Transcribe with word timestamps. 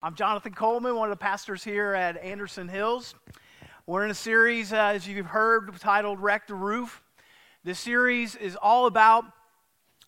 I'm 0.00 0.14
Jonathan 0.14 0.54
Coleman, 0.54 0.94
one 0.94 1.10
of 1.10 1.18
the 1.18 1.20
pastors 1.20 1.64
here 1.64 1.92
at 1.92 2.16
Anderson 2.18 2.68
Hills. 2.68 3.16
We're 3.84 4.04
in 4.04 4.12
a 4.12 4.14
series, 4.14 4.72
uh, 4.72 4.76
as 4.76 5.08
you've 5.08 5.26
heard, 5.26 5.76
titled 5.80 6.20
Wreck 6.20 6.46
the 6.46 6.54
Roof. 6.54 7.02
This 7.64 7.80
series 7.80 8.36
is 8.36 8.54
all 8.54 8.86
about 8.86 9.24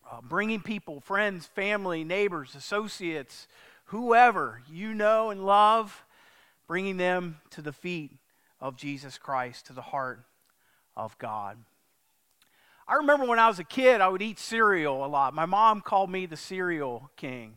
uh, 0.08 0.20
bringing 0.22 0.60
people, 0.60 1.00
friends, 1.00 1.46
family, 1.46 2.04
neighbors, 2.04 2.54
associates, 2.54 3.48
whoever 3.86 4.62
you 4.70 4.94
know 4.94 5.30
and 5.30 5.44
love, 5.44 6.04
bringing 6.68 6.96
them 6.96 7.38
to 7.50 7.60
the 7.60 7.72
feet 7.72 8.12
of 8.60 8.76
Jesus 8.76 9.18
Christ, 9.18 9.66
to 9.66 9.72
the 9.72 9.82
heart 9.82 10.20
of 10.96 11.18
God. 11.18 11.58
I 12.86 12.94
remember 12.94 13.26
when 13.26 13.40
I 13.40 13.48
was 13.48 13.58
a 13.58 13.64
kid, 13.64 14.00
I 14.00 14.06
would 14.06 14.22
eat 14.22 14.38
cereal 14.38 15.04
a 15.04 15.08
lot. 15.08 15.34
My 15.34 15.46
mom 15.46 15.80
called 15.80 16.10
me 16.10 16.26
the 16.26 16.36
cereal 16.36 17.10
king. 17.16 17.56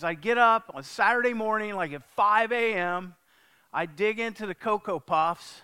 Because 0.00 0.12
I'd 0.12 0.22
get 0.22 0.38
up 0.38 0.70
on 0.72 0.82
Saturday 0.82 1.34
morning, 1.34 1.76
like 1.76 1.92
at 1.92 2.02
5 2.16 2.52
a.m., 2.52 3.14
I'd 3.70 3.96
dig 3.96 4.18
into 4.18 4.46
the 4.46 4.54
Cocoa 4.54 4.98
Puffs, 4.98 5.60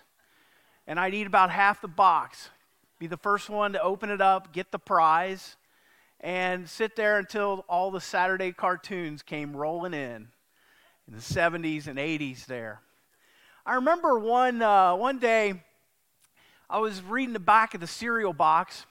and 0.85 0.99
I'd 0.99 1.15
eat 1.15 1.25
about 1.25 1.49
half 1.49 1.81
the 1.81 1.87
box. 1.87 2.51
Be 2.99 3.07
the 3.07 3.17
first 3.17 3.49
one 3.49 3.73
to 3.73 3.81
open 3.81 4.11
it 4.11 4.21
up, 4.21 4.53
get 4.53 4.71
the 4.71 4.77
prize, 4.77 5.55
and 6.21 6.69
sit 6.69 6.95
there 6.95 7.17
until 7.17 7.65
all 7.67 7.89
the 7.89 7.99
Saturday 7.99 8.51
cartoons 8.51 9.23
came 9.23 9.57
rolling 9.57 9.95
in 9.95 10.27
in 11.07 11.15
the 11.15 11.17
70s 11.17 11.87
and 11.87 11.97
80s 11.97 12.45
there. 12.45 12.81
I 13.65 13.73
remember 13.73 14.19
one, 14.19 14.61
uh, 14.61 14.95
one 14.95 15.17
day 15.17 15.63
I 16.69 16.77
was 16.77 17.01
reading 17.01 17.33
the 17.33 17.39
back 17.39 17.73
of 17.73 17.81
the 17.81 17.87
cereal 17.87 18.33
box, 18.33 18.85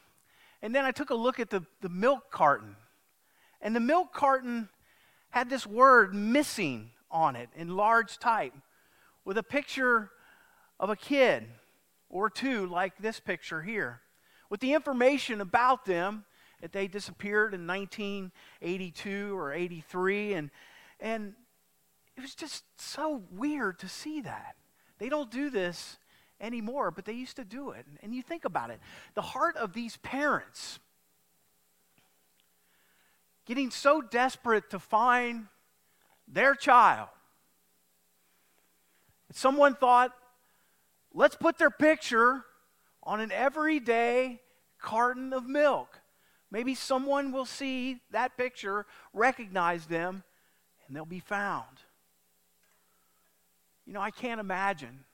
and 0.60 0.74
then 0.74 0.84
I 0.84 0.90
took 0.90 1.10
a 1.10 1.14
look 1.14 1.38
at 1.38 1.50
the, 1.50 1.64
the 1.82 1.88
milk 1.88 2.32
carton. 2.32 2.74
And 3.62 3.76
the 3.76 3.80
milk 3.80 4.12
carton 4.12 4.68
had 5.36 5.50
this 5.50 5.66
word 5.66 6.14
missing 6.14 6.88
on 7.10 7.36
it 7.36 7.50
in 7.54 7.68
large 7.68 8.18
type 8.18 8.54
with 9.22 9.36
a 9.36 9.42
picture 9.42 10.10
of 10.80 10.88
a 10.88 10.96
kid 10.96 11.44
or 12.08 12.30
two, 12.30 12.66
like 12.66 12.96
this 12.96 13.20
picture 13.20 13.60
here, 13.60 14.00
with 14.48 14.60
the 14.60 14.72
information 14.72 15.42
about 15.42 15.84
them 15.84 16.24
that 16.62 16.72
they 16.72 16.86
disappeared 16.86 17.52
in 17.52 17.66
1982 17.66 19.36
or 19.38 19.52
83. 19.52 20.32
And, 20.32 20.50
and 21.00 21.34
it 22.16 22.22
was 22.22 22.34
just 22.34 22.64
so 22.78 23.22
weird 23.30 23.78
to 23.80 23.90
see 23.90 24.22
that. 24.22 24.56
They 24.98 25.10
don't 25.10 25.30
do 25.30 25.50
this 25.50 25.98
anymore, 26.40 26.90
but 26.90 27.04
they 27.04 27.12
used 27.12 27.36
to 27.36 27.44
do 27.44 27.72
it. 27.72 27.84
And 28.02 28.14
you 28.14 28.22
think 28.22 28.46
about 28.46 28.70
it 28.70 28.80
the 29.14 29.20
heart 29.20 29.58
of 29.58 29.74
these 29.74 29.98
parents 29.98 30.78
getting 33.46 33.70
so 33.70 34.02
desperate 34.02 34.70
to 34.70 34.78
find 34.78 35.46
their 36.28 36.54
child. 36.54 37.08
Someone 39.32 39.74
thought, 39.74 40.12
let's 41.14 41.36
put 41.36 41.58
their 41.58 41.70
picture 41.70 42.44
on 43.02 43.20
an 43.20 43.32
everyday 43.32 44.40
carton 44.80 45.32
of 45.32 45.46
milk. 45.48 46.00
Maybe 46.50 46.74
someone 46.74 47.32
will 47.32 47.44
see 47.44 48.00
that 48.10 48.36
picture, 48.36 48.86
recognize 49.12 49.86
them, 49.86 50.22
and 50.86 50.96
they'll 50.96 51.04
be 51.04 51.20
found. 51.20 51.80
You 53.84 53.92
know, 53.92 54.00
I 54.00 54.10
can't 54.10 54.40
imagine 54.40 55.04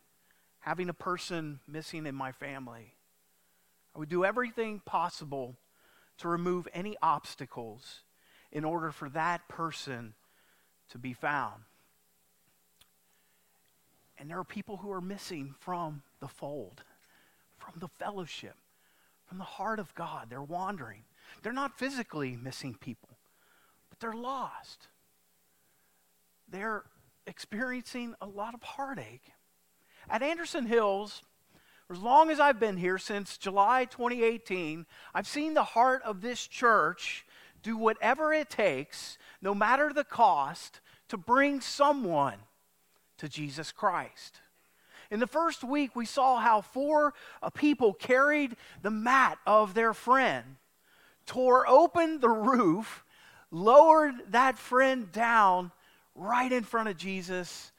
having 0.61 0.89
a 0.89 0.95
person 0.95 1.61
missing 1.67 2.07
in 2.07 2.15
my 2.15 2.33
family. 2.33 2.95
I 3.95 3.99
would 3.99 4.09
do 4.09 4.25
everything 4.25 4.81
possible 4.85 5.57
to 6.19 6.29
remove 6.29 6.69
any 6.73 6.97
obstacles 7.03 8.01
in 8.53 8.65
order 8.65 8.93
for 8.93 9.09
that 9.11 9.49
person 9.49 10.15
to 10.91 10.99
be 10.99 11.15
found. 11.15 11.63
And 14.19 14.31
there 14.31 14.39
are 14.39 14.45
people 14.45 14.77
who 14.77 14.93
are 14.93 15.01
missing 15.01 15.55
from 15.59 16.03
the 16.21 16.29
fold, 16.29 16.85
from 17.59 17.81
the 17.81 17.89
fellowship, 17.89 18.55
from 19.27 19.39
the 19.39 19.45
heart 19.45 19.81
of 19.81 19.95
God. 19.95 20.29
They're 20.29 20.43
wandering. 20.43 21.03
They're 21.43 21.53
not 21.53 21.79
physically 21.79 22.37
missing 22.37 22.77
people, 22.79 23.09
but 23.89 23.99
they're 23.99 24.13
lost. 24.13 24.89
They're 26.49 26.85
experiencing 27.27 28.15
a 28.21 28.27
lot 28.27 28.55
of 28.55 28.63
heartache. 28.63 29.33
At 30.11 30.23
Anderson 30.23 30.67
Hills, 30.67 31.23
as 31.91 31.99
long 31.99 32.31
as 32.31 32.39
I've 32.39 32.61
been 32.61 32.77
here, 32.77 32.99
since 32.99 33.39
July 33.39 33.87
2018, 33.87 34.87
I've 35.15 35.27
seen 35.27 35.55
the 35.55 35.65
heart 35.65 36.03
of 36.05 36.21
this 36.21 36.47
church 36.47 37.25
do 37.63 37.77
whatever 37.77 38.33
it 38.33 38.51
takes, 38.51 39.19
no 39.41 39.55
matter 39.55 39.93
the 39.93 40.05
cost, 40.05 40.81
to 41.09 41.17
bring 41.17 41.61
someone 41.61 42.39
to 43.19 43.29
Jesus 43.29 43.73
Christ. 43.73 44.41
In 45.11 45.21
the 45.21 45.27
first 45.27 45.63
week, 45.63 45.95
we 45.95 46.07
saw 46.07 46.39
how 46.39 46.63
four 46.63 47.13
uh, 47.43 47.51
people 47.51 47.93
carried 47.93 48.57
the 48.81 48.91
mat 48.91 49.39
of 49.47 49.75
their 49.75 49.93
friend, 49.93 50.57
tore 51.27 51.69
open 51.69 52.21
the 52.21 52.31
roof, 52.31 53.05
lowered 53.51 54.15
that 54.31 54.59
friend 54.59 55.13
down 55.13 55.71
right 56.15 56.51
in 56.51 56.65
front 56.65 56.89
of 56.89 56.97
Jesus. 56.97 57.73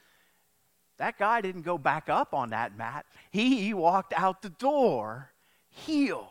That 0.97 1.17
guy 1.17 1.41
didn't 1.41 1.63
go 1.63 1.77
back 1.77 2.07
up 2.07 2.33
on 2.33 2.51
that 2.51 2.77
mat, 2.77 3.05
he 3.31 3.73
walked 3.73 4.13
out 4.15 4.41
the 4.41 4.49
door 4.49 5.31
healed. 5.69 6.29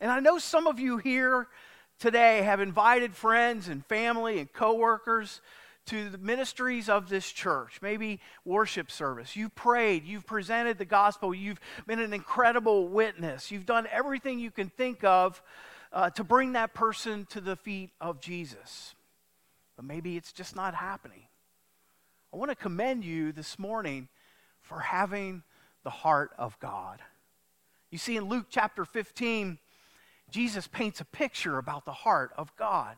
And 0.00 0.10
I 0.10 0.20
know 0.20 0.38
some 0.38 0.66
of 0.66 0.78
you 0.78 0.98
here 0.98 1.48
today 2.00 2.42
have 2.42 2.60
invited 2.60 3.14
friends 3.14 3.68
and 3.68 3.84
family 3.86 4.40
and 4.40 4.52
coworkers 4.52 5.40
to 5.86 6.08
the 6.08 6.18
ministries 6.18 6.88
of 6.88 7.08
this 7.08 7.30
church, 7.30 7.80
maybe 7.82 8.20
worship 8.44 8.90
service. 8.90 9.36
You've 9.36 9.54
prayed, 9.54 10.04
you've 10.04 10.26
presented 10.26 10.78
the 10.78 10.84
gospel, 10.84 11.34
you've 11.34 11.60
been 11.86 12.00
an 12.00 12.12
incredible 12.12 12.88
witness, 12.88 13.50
you've 13.50 13.66
done 13.66 13.86
everything 13.92 14.38
you 14.38 14.50
can 14.50 14.70
think 14.70 15.04
of 15.04 15.42
uh, 15.92 16.10
to 16.10 16.24
bring 16.24 16.52
that 16.52 16.74
person 16.74 17.26
to 17.30 17.40
the 17.40 17.56
feet 17.56 17.90
of 18.00 18.20
Jesus. 18.20 18.94
But 19.76 19.84
maybe 19.84 20.16
it's 20.16 20.32
just 20.32 20.56
not 20.56 20.74
happening. 20.74 21.22
I 22.32 22.36
want 22.36 22.50
to 22.50 22.56
commend 22.56 23.04
you 23.04 23.32
this 23.32 23.58
morning 23.58 24.08
for 24.60 24.80
having 24.80 25.42
the 25.82 25.90
heart 25.90 26.30
of 26.38 26.58
God. 26.60 27.00
You 27.90 27.98
see, 27.98 28.16
in 28.16 28.24
Luke 28.24 28.46
chapter 28.48 28.84
15, 28.84 29.58
Jesus 30.30 30.66
paints 30.66 31.00
a 31.00 31.04
picture 31.04 31.58
about 31.58 31.84
the 31.84 31.92
heart 31.92 32.32
of 32.36 32.54
God. 32.56 32.96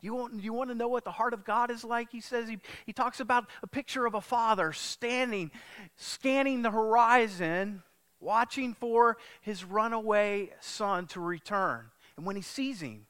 You 0.00 0.14
want, 0.14 0.42
you 0.42 0.52
want 0.52 0.68
to 0.68 0.74
know 0.74 0.88
what 0.88 1.04
the 1.04 1.10
heart 1.10 1.32
of 1.32 1.44
God 1.44 1.70
is 1.70 1.82
like? 1.82 2.10
He 2.10 2.20
says, 2.20 2.46
he, 2.46 2.58
he 2.84 2.92
talks 2.92 3.20
about 3.20 3.46
a 3.62 3.66
picture 3.66 4.04
of 4.04 4.14
a 4.14 4.20
father 4.20 4.72
standing, 4.72 5.50
scanning 5.96 6.60
the 6.60 6.70
horizon, 6.70 7.82
watching 8.20 8.74
for 8.74 9.16
his 9.40 9.64
runaway 9.64 10.50
son 10.60 11.06
to 11.06 11.20
return. 11.20 11.86
And 12.16 12.26
when 12.26 12.36
he 12.36 12.42
sees 12.42 12.82
him, 12.82 13.06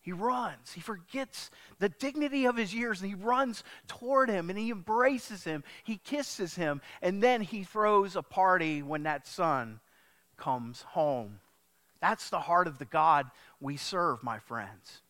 he 0.00 0.10
runs. 0.10 0.72
He 0.72 0.80
forgets 0.80 1.50
the 1.78 1.88
dignity 1.88 2.46
of 2.46 2.56
his 2.56 2.74
years 2.74 3.00
and 3.00 3.08
he 3.08 3.14
runs 3.14 3.62
toward 3.86 4.28
him 4.28 4.50
and 4.50 4.58
he 4.58 4.70
embraces 4.70 5.44
him. 5.44 5.62
He 5.84 5.98
kisses 5.98 6.56
him. 6.56 6.82
And 7.00 7.22
then 7.22 7.40
he 7.40 7.62
throws 7.62 8.16
a 8.16 8.22
party 8.22 8.82
when 8.82 9.04
that 9.04 9.28
son 9.28 9.78
comes 10.36 10.82
home. 10.82 11.38
That's 12.02 12.30
the 12.30 12.40
heart 12.40 12.66
of 12.66 12.78
the 12.78 12.84
God 12.84 13.30
we 13.60 13.76
serve, 13.76 14.24
my 14.24 14.40
friends. 14.40 15.00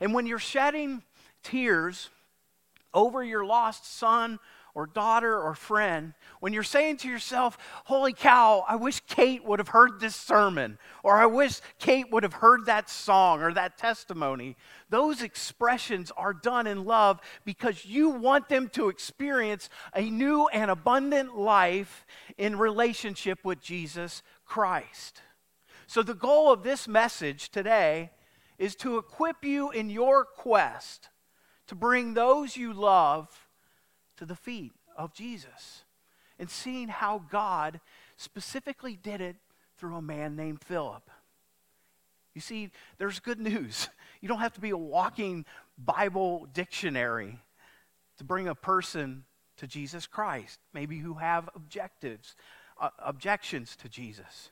And 0.00 0.12
when 0.12 0.26
you're 0.26 0.40
shedding 0.40 1.04
tears 1.44 2.10
over 2.92 3.22
your 3.22 3.44
lost 3.44 3.86
son 3.86 4.40
or 4.74 4.86
daughter 4.86 5.40
or 5.40 5.54
friend, 5.54 6.14
when 6.40 6.52
you're 6.52 6.64
saying 6.64 6.96
to 6.98 7.08
yourself, 7.08 7.56
Holy 7.84 8.12
cow, 8.12 8.64
I 8.68 8.74
wish 8.74 8.98
Kate 9.06 9.44
would 9.44 9.60
have 9.60 9.68
heard 9.68 10.00
this 10.00 10.16
sermon, 10.16 10.78
or 11.04 11.18
I 11.18 11.26
wish 11.26 11.60
Kate 11.78 12.10
would 12.10 12.24
have 12.24 12.34
heard 12.34 12.66
that 12.66 12.90
song 12.90 13.40
or 13.40 13.52
that 13.54 13.78
testimony, 13.78 14.56
those 14.90 15.22
expressions 15.22 16.10
are 16.16 16.34
done 16.34 16.66
in 16.66 16.84
love 16.84 17.20
because 17.44 17.84
you 17.84 18.10
want 18.10 18.48
them 18.48 18.68
to 18.70 18.88
experience 18.88 19.68
a 19.94 20.02
new 20.02 20.48
and 20.48 20.68
abundant 20.68 21.38
life 21.38 22.04
in 22.36 22.58
relationship 22.58 23.44
with 23.44 23.60
Jesus 23.60 24.24
Christ. 24.44 25.22
So, 25.88 26.02
the 26.02 26.12
goal 26.12 26.52
of 26.52 26.62
this 26.62 26.86
message 26.86 27.48
today 27.48 28.10
is 28.58 28.76
to 28.76 28.98
equip 28.98 29.42
you 29.42 29.70
in 29.70 29.88
your 29.88 30.26
quest 30.26 31.08
to 31.66 31.74
bring 31.74 32.12
those 32.12 32.58
you 32.58 32.74
love 32.74 33.48
to 34.18 34.26
the 34.26 34.36
feet 34.36 34.72
of 34.98 35.14
Jesus 35.14 35.84
and 36.38 36.50
seeing 36.50 36.88
how 36.88 37.24
God 37.30 37.80
specifically 38.18 38.96
did 39.02 39.22
it 39.22 39.36
through 39.78 39.96
a 39.96 40.02
man 40.02 40.36
named 40.36 40.62
Philip. 40.62 41.10
You 42.34 42.42
see, 42.42 42.70
there's 42.98 43.18
good 43.18 43.40
news. 43.40 43.88
You 44.20 44.28
don't 44.28 44.40
have 44.40 44.54
to 44.54 44.60
be 44.60 44.70
a 44.70 44.76
walking 44.76 45.44
Bible 45.78 46.48
dictionary 46.52 47.38
to 48.16 48.24
bring 48.24 48.48
a 48.48 48.54
person 48.56 49.22
to 49.58 49.68
Jesus 49.68 50.08
Christ, 50.08 50.58
maybe 50.74 50.98
who 50.98 51.14
have 51.14 51.48
objectives, 51.54 52.34
uh, 52.80 52.90
objections 52.98 53.76
to 53.76 53.88
Jesus 53.88 54.50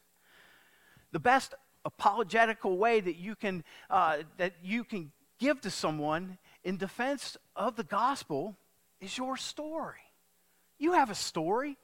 the 1.12 1.18
best 1.18 1.54
apologetical 1.84 2.76
way 2.76 3.00
that 3.00 3.16
you 3.16 3.36
can, 3.36 3.64
uh, 3.90 4.18
that 4.38 4.54
you 4.62 4.84
can 4.84 5.12
give 5.38 5.60
to 5.62 5.70
someone 5.70 6.38
in 6.64 6.76
defense 6.76 7.36
of 7.54 7.76
the 7.76 7.84
gospel 7.84 8.56
is 9.00 9.16
your 9.16 9.36
story. 9.36 10.00
You 10.78 10.92
have 10.92 11.10
a 11.10 11.14
story. 11.14 11.76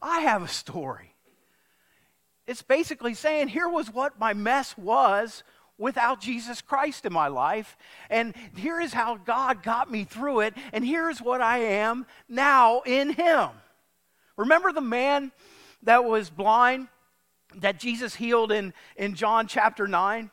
I 0.00 0.20
have 0.20 0.42
a 0.42 0.48
story. 0.48 1.14
It's 2.46 2.62
basically 2.62 3.14
saying, 3.14 3.48
here 3.48 3.68
was 3.68 3.92
what 3.92 4.18
my 4.18 4.34
mess 4.34 4.76
was 4.76 5.42
without 5.78 6.20
Jesus 6.20 6.60
Christ 6.60 7.04
in 7.04 7.12
my 7.12 7.28
life. 7.28 7.76
And 8.10 8.34
here 8.56 8.80
is 8.80 8.92
how 8.92 9.16
God 9.16 9.62
got 9.62 9.90
me 9.90 10.04
through 10.04 10.40
it. 10.40 10.54
And 10.72 10.84
here's 10.84 11.20
what 11.20 11.40
I 11.40 11.58
am 11.58 12.06
now 12.28 12.82
in 12.82 13.10
Him. 13.10 13.48
Remember 14.36 14.72
the 14.72 14.80
man 14.80 15.32
that 15.82 16.04
was 16.04 16.30
blind 16.30 16.88
that 17.60 17.78
Jesus 17.78 18.14
healed 18.14 18.52
in, 18.52 18.72
in 18.96 19.14
John 19.14 19.46
chapter 19.46 19.86
9? 19.86 20.30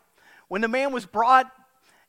When 0.48 0.62
the 0.62 0.68
man 0.68 0.92
was 0.92 1.06
brought 1.06 1.52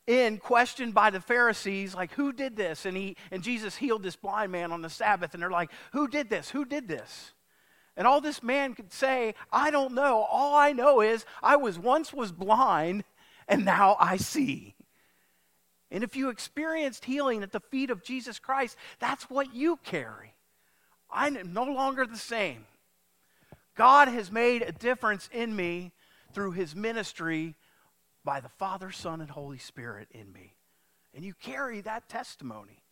in, 0.07 0.39
questioned 0.39 0.95
by 0.95 1.11
the 1.11 1.21
Pharisees, 1.21 1.95
like, 1.95 2.13
who 2.13 2.33
did 2.33 2.57
this? 2.57 2.87
And, 2.87 2.97
he, 2.97 3.17
and 3.31 3.43
Jesus 3.43 3.77
healed 3.77 4.03
this 4.03 4.17
blind 4.17 4.53
man 4.53 4.73
on 4.73 4.83
the 4.83 4.91
Sabbath. 4.91 5.35
And 5.35 5.43
they're 5.43 5.51
like, 5.51 5.71
who 5.93 6.09
did 6.09 6.29
this? 6.29 6.51
Who 6.51 6.65
did 6.65 6.89
this? 6.89 7.33
And 7.97 8.07
all 8.07 8.21
this 8.21 8.43
man 8.43 8.75
could 8.75 8.93
say, 8.93 9.35
I 9.53 9.71
don't 9.71 9.95
know. 9.95 10.27
All 10.31 10.57
I 10.57 10.73
know 10.73 11.01
is 11.01 11.25
I 11.43 11.57
was 11.57 11.79
once 11.79 12.13
was 12.13 12.33
blind 12.33 13.05
and 13.49 13.65
now 13.65 13.97
I 14.01 14.17
see. 14.17 14.75
And 15.91 16.03
if 16.03 16.17
you 16.17 16.31
experienced 16.31 17.05
healing 17.05 17.43
at 17.43 17.53
the 17.53 17.61
feet 17.61 17.91
of 17.91 18.03
Jesus 18.03 18.39
Christ, 18.39 18.77
that's 18.99 19.29
what 19.29 19.55
you 19.55 19.79
carry. 19.85 20.35
I 21.11 21.27
am 21.27 21.53
no 21.53 21.65
longer 21.65 22.07
the 22.07 22.17
same. 22.17 22.65
God 23.75 24.09
has 24.09 24.31
made 24.31 24.63
a 24.63 24.73
difference 24.73 25.29
in 25.33 25.55
me 25.57 25.93
through 26.33 26.53
his 26.53 26.77
ministry 26.77 27.55
by 28.25 28.41
the 28.41 28.49
Father, 28.49 28.91
Son, 28.91 29.21
and 29.21 29.31
Holy 29.31 29.59
Spirit 29.59 30.09
in 30.13 30.33
me. 30.33 30.55
And 31.15 31.25
you 31.25 31.35
carry 31.35 31.81
that 31.83 32.09
testimony. 32.09 32.83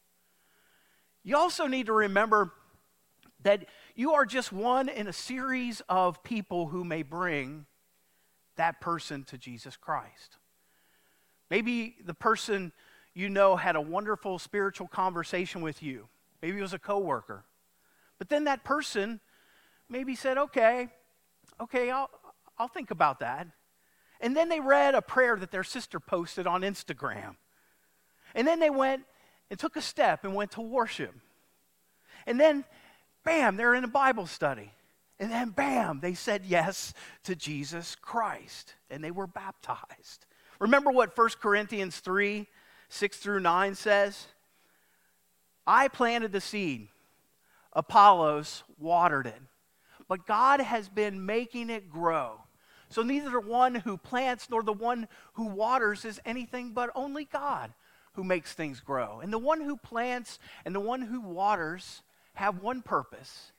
You 1.23 1.37
also 1.37 1.67
need 1.67 1.87
to 1.87 1.93
remember 1.93 2.53
that 3.43 3.67
you 3.95 4.13
are 4.13 4.27
just 4.27 4.53
one 4.53 4.89
in 4.89 5.07
a 5.07 5.13
series 5.13 5.83
of 5.89 6.23
people 6.23 6.67
who 6.67 6.85
may 6.85 7.03
bring 7.03 7.67
that 8.57 8.81
person 8.81 9.25
to 9.25 9.39
Jesus 9.39 9.77
Christ. 9.77 10.37
Maybe 11.51 11.97
the 12.05 12.15
person 12.15 12.73
you 13.15 13.29
know 13.29 13.57
had 13.57 13.77
a 13.77 13.81
wonderful 13.81 14.39
spiritual 14.39 14.87
conversation 14.87 15.63
with 15.63 15.83
you. 15.83 16.09
Maybe 16.43 16.59
it 16.59 16.63
was 16.63 16.75
a 16.75 16.79
coworker. 16.79 17.45
But 18.19 18.29
then 18.29 18.45
that 18.45 18.65
person 18.65 19.21
maybe 19.91 20.15
said, 20.15 20.39
"Okay, 20.39 20.89
okay, 21.61 21.91
I'll 21.91 22.11
I'll 22.59 22.69
think 22.69 22.91
about 22.91 23.21
that." 23.21 23.49
And 24.21 24.37
then 24.37 24.49
they 24.49 24.61
read 24.61 24.95
a 24.95 25.03
prayer 25.03 25.37
that 25.37 25.51
their 25.51 25.65
sister 25.65 25.99
posted 25.99 26.47
on 26.47 26.63
Instagram. 26.63 27.37
And 28.35 28.47
then 28.47 28.61
they 28.61 28.71
went 28.71 29.05
and 29.51 29.59
took 29.59 29.77
a 29.77 29.83
step 29.83 30.25
and 30.25 30.35
went 30.35 30.53
to 30.53 30.61
worship. 30.61 31.15
And 32.27 32.39
then 32.39 32.65
bam, 33.25 33.57
they're 33.57 33.75
in 33.75 33.85
a 33.85 33.89
Bible 33.89 34.27
study. 34.27 34.73
And 35.19 35.31
then 35.31 35.51
bam, 35.51 36.01
they 36.01 36.15
said 36.15 36.45
yes 36.47 36.95
to 37.25 37.35
Jesus 37.35 37.95
Christ 37.95 38.75
and 38.89 39.03
they 39.03 39.11
were 39.11 39.27
baptized. 39.27 40.27
Remember 40.59 40.91
what 40.91 41.17
1 41.17 41.29
Corinthians 41.41 41.99
3 41.99 42.47
6 42.93 43.17
through 43.19 43.41
9 43.41 43.75
says? 43.75 44.27
I 45.67 45.89
planted 45.89 46.33
the 46.33 46.41
seed, 46.41 46.89
Apollos 47.73 48.65
watered 48.79 49.27
it, 49.27 49.41
but 50.11 50.27
God 50.27 50.59
has 50.61 50.89
been 50.89 51.25
making 51.25 51.71
it 51.71 51.89
grow. 51.89 52.41
So 52.89 53.03
neither 53.03 53.31
the 53.31 53.41
one 53.41 53.77
who 53.77 53.97
plants 53.97 54.51
nor 54.51 54.65
the 54.65 54.73
one 54.73 55.07
who 55.35 55.45
waters 55.45 56.05
is 56.05 56.21
anything 56.27 56.73
but 56.73 56.91
only 56.97 57.27
God 57.27 57.73
who 58.15 58.25
makes 58.25 58.53
things 58.53 58.81
grow. 58.81 59.21
And 59.21 59.33
the 59.33 59.39
one 59.39 59.61
who 59.61 59.77
plants 59.77 60.41
and 60.65 60.75
the 60.75 60.81
one 60.81 61.03
who 61.03 61.21
waters 61.21 62.03
have 62.35 62.61
one 62.61 62.83
purpose 62.83 63.53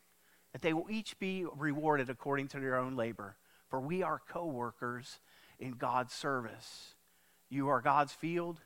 that 0.51 0.61
they 0.61 0.73
will 0.73 0.87
each 0.89 1.17
be 1.19 1.45
rewarded 1.55 2.09
according 2.09 2.49
to 2.49 2.59
their 2.59 2.75
own 2.75 2.97
labor. 2.97 3.37
For 3.69 3.79
we 3.79 4.03
are 4.03 4.19
co 4.27 4.45
workers 4.45 5.21
in 5.57 5.71
God's 5.71 6.11
service. 6.11 6.95
You 7.49 7.69
are 7.69 7.79
God's 7.79 8.11
field, 8.11 8.59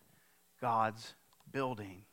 God's 0.59 1.13
building. 1.51 2.05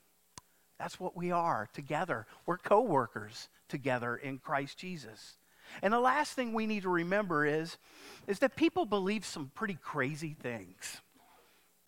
That's 0.79 1.01
what 1.01 1.17
we 1.17 1.31
are 1.31 1.71
together. 1.73 2.27
We're 2.45 2.59
co 2.59 2.83
workers 2.83 3.49
together 3.71 4.17
in 4.17 4.37
Christ 4.37 4.77
Jesus. 4.77 5.39
And 5.81 5.93
the 5.93 6.01
last 6.01 6.35
thing 6.35 6.53
we 6.53 6.67
need 6.67 6.83
to 6.83 6.91
remember 6.91 7.47
is, 7.47 7.79
is 8.27 8.41
that 8.41 8.57
people 8.57 8.85
believe 8.85 9.25
some 9.25 9.51
pretty 9.55 9.79
crazy 9.83 10.37
things. 10.41 11.01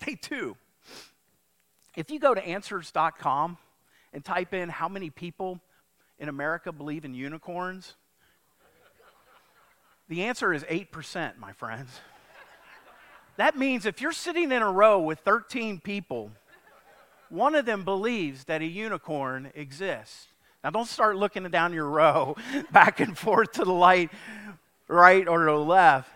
They 0.04 0.14
do. 0.14 0.56
If 1.96 2.10
you 2.10 2.18
go 2.18 2.34
to 2.34 2.44
answers.com 2.44 3.58
and 4.12 4.24
type 4.24 4.54
in 4.54 4.68
how 4.68 4.88
many 4.88 5.10
people 5.10 5.60
in 6.18 6.28
America 6.28 6.72
believe 6.72 7.04
in 7.04 7.14
unicorns, 7.14 7.94
the 10.08 10.24
answer 10.24 10.52
is 10.52 10.64
8%, 10.64 11.38
my 11.38 11.52
friends. 11.52 12.00
That 13.36 13.56
means 13.56 13.86
if 13.86 14.00
you're 14.00 14.12
sitting 14.12 14.52
in 14.52 14.62
a 14.62 14.70
row 14.70 15.00
with 15.00 15.20
13 15.20 15.80
people, 15.80 16.30
one 17.28 17.54
of 17.54 17.66
them 17.66 17.84
believes 17.84 18.44
that 18.44 18.60
a 18.60 18.66
unicorn 18.66 19.50
exists. 19.54 20.28
Now, 20.64 20.70
don't 20.70 20.88
start 20.88 21.16
looking 21.16 21.44
down 21.50 21.74
your 21.74 21.88
row 21.88 22.36
back 22.72 22.98
and 22.98 23.16
forth 23.16 23.52
to 23.52 23.64
the 23.64 23.72
light, 23.72 24.10
right 24.88 25.28
or 25.28 25.44
to 25.44 25.52
the 25.52 25.58
left. 25.58 26.10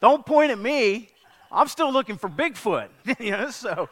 Don't 0.00 0.26
point 0.26 0.50
at 0.50 0.58
me. 0.58 1.08
I'm 1.52 1.68
still 1.68 1.92
looking 1.92 2.18
for 2.18 2.28
Bigfoot. 2.28 2.88
you 3.20 3.30
know, 3.30 3.50
so. 3.50 3.88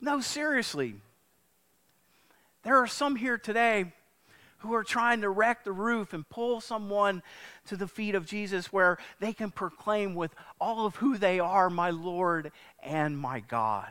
No, 0.00 0.20
seriously. 0.20 0.96
There 2.64 2.76
are 2.76 2.88
some 2.88 3.14
here 3.14 3.38
today 3.38 3.92
who 4.58 4.74
are 4.74 4.82
trying 4.82 5.20
to 5.20 5.30
wreck 5.30 5.62
the 5.62 5.70
roof 5.70 6.12
and 6.12 6.28
pull 6.28 6.60
someone 6.60 7.22
to 7.66 7.76
the 7.76 7.86
feet 7.86 8.16
of 8.16 8.26
Jesus 8.26 8.72
where 8.72 8.98
they 9.20 9.32
can 9.32 9.52
proclaim 9.52 10.16
with 10.16 10.34
all 10.60 10.86
of 10.86 10.96
who 10.96 11.16
they 11.16 11.38
are, 11.38 11.70
my 11.70 11.90
Lord 11.90 12.50
and 12.82 13.16
my 13.16 13.38
God. 13.38 13.86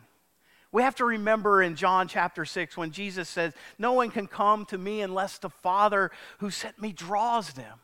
We 0.76 0.82
have 0.82 0.96
to 0.96 1.06
remember 1.06 1.64
in 1.64 1.78
John 1.78 2.10
chapter 2.10 2.44
6 2.44 2.76
when 2.76 2.92
Jesus 2.92 3.30
says, 3.30 3.54
No 3.80 3.94
one 3.94 4.12
can 4.12 4.28
come 4.28 4.66
to 4.66 4.78
me 4.78 5.00
unless 5.00 5.38
the 5.38 5.50
Father 5.50 6.12
who 6.40 6.50
sent 6.50 6.82
me 6.82 6.92
draws 6.92 7.54
them. 7.54 7.80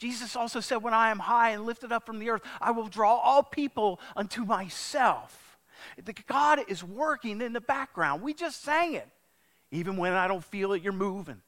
Jesus 0.00 0.34
also 0.34 0.58
said, 0.58 0.78
When 0.78 0.92
I 0.92 1.12
am 1.12 1.20
high 1.20 1.50
and 1.50 1.64
lifted 1.64 1.92
up 1.92 2.04
from 2.04 2.18
the 2.18 2.30
earth, 2.30 2.42
I 2.60 2.72
will 2.72 2.88
draw 2.88 3.14
all 3.14 3.44
people 3.44 4.00
unto 4.16 4.44
myself. 4.44 5.56
God 6.26 6.64
is 6.66 6.82
working 6.82 7.40
in 7.42 7.52
the 7.52 7.60
background. 7.60 8.22
We 8.22 8.34
just 8.34 8.64
sang 8.64 8.94
it. 8.94 9.08
Even 9.70 9.96
when 9.96 10.12
I 10.12 10.26
don't 10.26 10.42
feel 10.42 10.72
it, 10.72 10.82
you're 10.82 10.92
moving. 10.92 11.42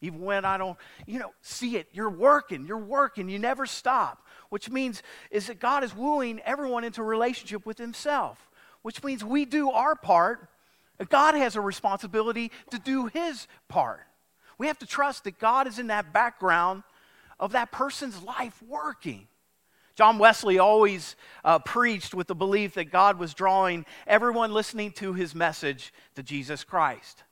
Even 0.00 0.20
when 0.20 0.44
I 0.44 0.56
don't, 0.56 0.78
you 1.06 1.18
know, 1.18 1.32
see 1.42 1.76
it, 1.76 1.88
you're 1.92 2.08
working, 2.08 2.66
you're 2.66 2.78
working, 2.78 3.28
you 3.28 3.40
never 3.40 3.66
stop. 3.66 4.26
Which 4.48 4.70
means 4.70 5.02
is 5.30 5.48
that 5.48 5.58
God 5.58 5.84
is 5.84 5.94
wooing 5.94 6.40
everyone 6.44 6.84
into 6.84 7.02
a 7.02 7.04
relationship 7.04 7.66
with 7.66 7.78
Himself, 7.78 8.48
which 8.82 9.02
means 9.02 9.24
we 9.24 9.44
do 9.44 9.70
our 9.70 9.94
part. 9.94 10.48
God 11.08 11.34
has 11.34 11.56
a 11.56 11.60
responsibility 11.60 12.50
to 12.70 12.78
do 12.78 13.06
His 13.06 13.46
part. 13.68 14.06
We 14.58 14.66
have 14.66 14.78
to 14.80 14.86
trust 14.86 15.24
that 15.24 15.38
God 15.38 15.66
is 15.66 15.78
in 15.78 15.86
that 15.86 16.12
background 16.12 16.82
of 17.38 17.52
that 17.52 17.72
person's 17.72 18.22
life 18.22 18.62
working. 18.62 19.26
John 19.94 20.18
Wesley 20.18 20.58
always 20.58 21.16
uh, 21.44 21.58
preached 21.58 22.14
with 22.14 22.26
the 22.26 22.34
belief 22.34 22.74
that 22.74 22.90
God 22.90 23.18
was 23.18 23.34
drawing 23.34 23.84
everyone 24.06 24.52
listening 24.52 24.92
to 24.92 25.14
his 25.14 25.34
message 25.34 25.92
to 26.14 26.22
Jesus 26.22 26.64
Christ. 26.64 27.24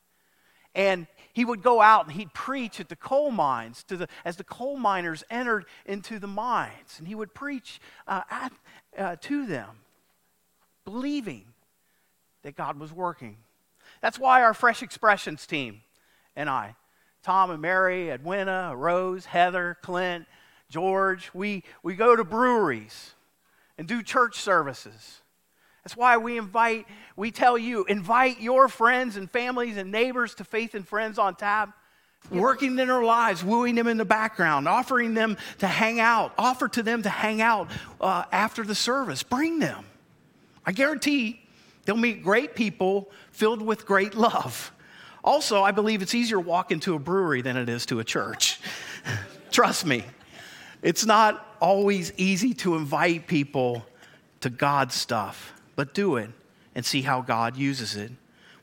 And 0.74 1.06
he 1.32 1.44
would 1.44 1.62
go 1.62 1.80
out 1.80 2.06
and 2.06 2.14
he'd 2.14 2.34
preach 2.34 2.80
at 2.80 2.88
the 2.88 2.96
coal 2.96 3.30
mines 3.30 3.84
to 3.84 3.96
the, 3.96 4.08
as 4.24 4.36
the 4.36 4.44
coal 4.44 4.76
miners 4.76 5.24
entered 5.30 5.66
into 5.86 6.18
the 6.18 6.26
mines. 6.26 6.96
And 6.98 7.08
he 7.08 7.14
would 7.14 7.34
preach 7.34 7.80
uh, 8.06 8.22
at, 8.30 8.52
uh, 8.96 9.16
to 9.22 9.46
them, 9.46 9.70
believing 10.88 11.44
that 12.44 12.56
God 12.56 12.80
was 12.80 12.90
working. 12.90 13.36
That's 14.00 14.18
why 14.18 14.42
our 14.42 14.54
Fresh 14.54 14.82
Expressions 14.82 15.46
team 15.46 15.82
and 16.34 16.48
I, 16.48 16.76
Tom 17.22 17.50
and 17.50 17.60
Mary, 17.60 18.08
Edwina, 18.08 18.72
Rose, 18.74 19.26
Heather, 19.26 19.76
Clint, 19.82 20.24
George, 20.70 21.30
we, 21.34 21.62
we 21.82 21.94
go 21.94 22.16
to 22.16 22.24
breweries 22.24 23.12
and 23.76 23.86
do 23.86 24.02
church 24.02 24.36
services. 24.36 25.20
That's 25.84 25.94
why 25.94 26.16
we 26.16 26.38
invite, 26.38 26.86
we 27.16 27.30
tell 27.30 27.58
you, 27.58 27.84
invite 27.84 28.40
your 28.40 28.68
friends 28.68 29.18
and 29.18 29.30
families 29.30 29.76
and 29.76 29.92
neighbors 29.92 30.34
to 30.36 30.44
Faith 30.44 30.74
and 30.74 30.88
Friends 30.88 31.18
on 31.18 31.34
Tap. 31.34 31.76
Working 32.30 32.78
in 32.78 32.88
their 32.88 33.02
lives, 33.02 33.44
wooing 33.44 33.74
them 33.74 33.86
in 33.86 33.98
the 33.98 34.04
background, 34.04 34.66
offering 34.66 35.12
them 35.12 35.36
to 35.58 35.66
hang 35.66 36.00
out, 36.00 36.32
offer 36.38 36.66
to 36.68 36.82
them 36.82 37.02
to 37.02 37.10
hang 37.10 37.42
out 37.42 37.68
uh, 38.00 38.24
after 38.32 38.64
the 38.64 38.74
service. 38.74 39.22
Bring 39.22 39.58
them. 39.58 39.84
I 40.68 40.72
guarantee 40.72 41.40
they'll 41.86 41.96
meet 41.96 42.22
great 42.22 42.54
people 42.54 43.10
filled 43.32 43.62
with 43.62 43.86
great 43.86 44.14
love. 44.14 44.70
Also, 45.24 45.62
I 45.62 45.70
believe 45.70 46.02
it's 46.02 46.14
easier 46.14 46.36
to 46.36 46.42
walk 46.42 46.70
into 46.70 46.94
a 46.94 46.98
brewery 46.98 47.40
than 47.40 47.56
it 47.56 47.70
is 47.70 47.86
to 47.86 48.00
a 48.00 48.04
church. 48.04 48.60
Trust 49.50 49.86
me, 49.86 50.04
it's 50.82 51.06
not 51.06 51.56
always 51.58 52.12
easy 52.18 52.52
to 52.52 52.76
invite 52.76 53.26
people 53.26 53.82
to 54.42 54.50
God's 54.50 54.94
stuff 54.94 55.54
but 55.74 55.94
do 55.94 56.16
it 56.16 56.28
and 56.74 56.84
see 56.84 57.00
how 57.00 57.22
God 57.22 57.56
uses 57.56 57.96
it. 57.96 58.12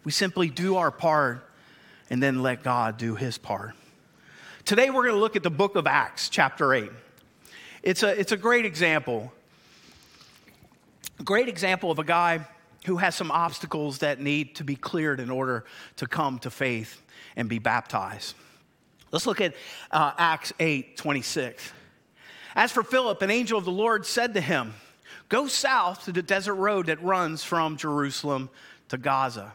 We 0.03 0.11
simply 0.11 0.47
do 0.47 0.75
our 0.75 0.91
part 0.91 1.49
and 2.11 2.21
then 2.21 2.43
let 2.43 2.61
God 2.61 2.97
do 2.97 3.15
his 3.15 3.39
part. 3.39 3.73
Today 4.63 4.91
we're 4.91 5.05
going 5.05 5.15
to 5.15 5.19
look 5.19 5.35
at 5.35 5.41
the 5.41 5.49
book 5.49 5.75
of 5.75 5.87
Acts, 5.87 6.29
chapter 6.29 6.71
8. 6.71 6.91
It's 7.81 8.03
a, 8.03 8.09
it's 8.19 8.31
a 8.31 8.37
great 8.37 8.63
example. 8.63 9.33
Great 11.23 11.47
example 11.47 11.91
of 11.91 11.99
a 11.99 12.03
guy 12.03 12.45
who 12.85 12.97
has 12.97 13.15
some 13.15 13.31
obstacles 13.31 13.99
that 13.99 14.19
need 14.19 14.55
to 14.55 14.63
be 14.63 14.75
cleared 14.75 15.19
in 15.19 15.29
order 15.29 15.65
to 15.95 16.07
come 16.07 16.39
to 16.39 16.51
faith 16.51 17.01
and 17.35 17.49
be 17.49 17.59
baptized. 17.59 18.35
Let's 19.11 19.25
look 19.25 19.41
at 19.41 19.55
uh, 19.91 20.11
Acts 20.17 20.53
8 20.59 20.97
26. 20.97 21.71
As 22.55 22.71
for 22.71 22.83
Philip, 22.83 23.21
an 23.21 23.31
angel 23.31 23.57
of 23.57 23.65
the 23.65 23.71
Lord 23.71 24.05
said 24.05 24.33
to 24.33 24.41
him, 24.41 24.73
Go 25.29 25.47
south 25.47 26.05
to 26.05 26.11
the 26.11 26.21
desert 26.21 26.55
road 26.55 26.87
that 26.87 27.01
runs 27.01 27.43
from 27.43 27.77
Jerusalem 27.77 28.49
to 28.89 28.97
Gaza. 28.97 29.53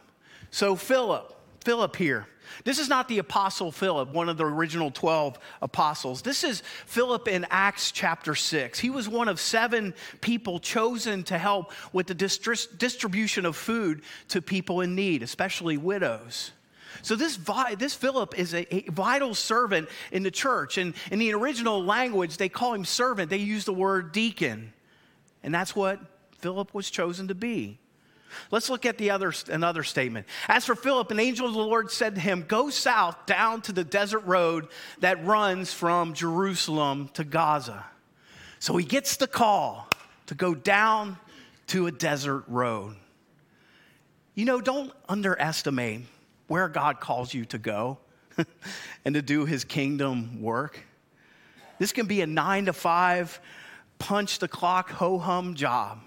So, 0.50 0.74
Philip, 0.74 1.34
Philip 1.64 1.94
here, 1.96 2.26
this 2.64 2.78
is 2.78 2.88
not 2.88 3.08
the 3.08 3.18
apostle 3.18 3.72
Philip, 3.72 4.12
one 4.12 4.28
of 4.28 4.36
the 4.36 4.44
original 4.44 4.90
12 4.90 5.38
apostles. 5.62 6.22
This 6.22 6.44
is 6.44 6.62
Philip 6.86 7.28
in 7.28 7.46
Acts 7.50 7.92
chapter 7.92 8.34
6. 8.34 8.78
He 8.78 8.90
was 8.90 9.08
one 9.08 9.28
of 9.28 9.40
seven 9.40 9.94
people 10.20 10.58
chosen 10.58 11.22
to 11.24 11.38
help 11.38 11.72
with 11.92 12.06
the 12.06 12.14
distribution 12.14 13.46
of 13.46 13.56
food 13.56 14.02
to 14.28 14.42
people 14.42 14.80
in 14.80 14.94
need, 14.94 15.22
especially 15.22 15.76
widows. 15.76 16.52
So 17.02 17.16
this, 17.16 17.38
this 17.78 17.94
Philip 17.94 18.38
is 18.38 18.54
a, 18.54 18.74
a, 18.74 18.90
vital 18.90 19.34
servant 19.34 19.88
in 20.12 20.22
the 20.22 20.30
church. 20.30 20.78
And 20.78 20.94
in 21.10 21.18
the 21.18 21.32
original 21.32 21.82
language, 21.82 22.36
they 22.36 22.48
call 22.48 22.74
him 22.74 22.84
servant. 22.84 23.30
They 23.30 23.38
use 23.38 23.64
the 23.64 23.72
word 23.72 24.12
deacon. 24.12 24.72
And 25.42 25.54
that's 25.54 25.74
what 25.74 26.00
Philip 26.38 26.74
was 26.74 26.90
chosen 26.90 27.28
to 27.28 27.34
be. 27.34 27.78
Let's 28.50 28.70
look 28.70 28.86
at 28.86 28.98
the 28.98 29.10
other, 29.10 29.32
another 29.48 29.82
statement. 29.82 30.26
As 30.48 30.64
for 30.64 30.74
Philip, 30.74 31.10
an 31.10 31.20
angel 31.20 31.46
of 31.46 31.54
the 31.54 31.58
Lord 31.58 31.90
said 31.90 32.14
to 32.14 32.20
him, 32.20 32.44
Go 32.46 32.70
south 32.70 33.26
down 33.26 33.62
to 33.62 33.72
the 33.72 33.84
desert 33.84 34.20
road 34.20 34.68
that 35.00 35.24
runs 35.24 35.72
from 35.72 36.14
Jerusalem 36.14 37.10
to 37.14 37.24
Gaza. 37.24 37.84
So 38.58 38.76
he 38.76 38.84
gets 38.84 39.16
the 39.16 39.26
call 39.26 39.88
to 40.26 40.34
go 40.34 40.54
down 40.54 41.18
to 41.68 41.86
a 41.86 41.92
desert 41.92 42.44
road. 42.46 42.96
You 44.34 44.44
know, 44.44 44.60
don't 44.60 44.92
underestimate 45.08 46.02
where 46.46 46.68
God 46.68 47.00
calls 47.00 47.32
you 47.32 47.44
to 47.46 47.58
go 47.58 47.98
and 49.04 49.14
to 49.14 49.22
do 49.22 49.44
his 49.44 49.64
kingdom 49.64 50.42
work. 50.42 50.80
This 51.78 51.92
can 51.92 52.06
be 52.06 52.20
a 52.20 52.26
nine 52.26 52.66
to 52.66 52.72
five, 52.72 53.40
punch 53.98 54.38
the 54.38 54.48
clock, 54.48 54.90
ho 54.90 55.18
hum 55.18 55.54
job. 55.54 56.00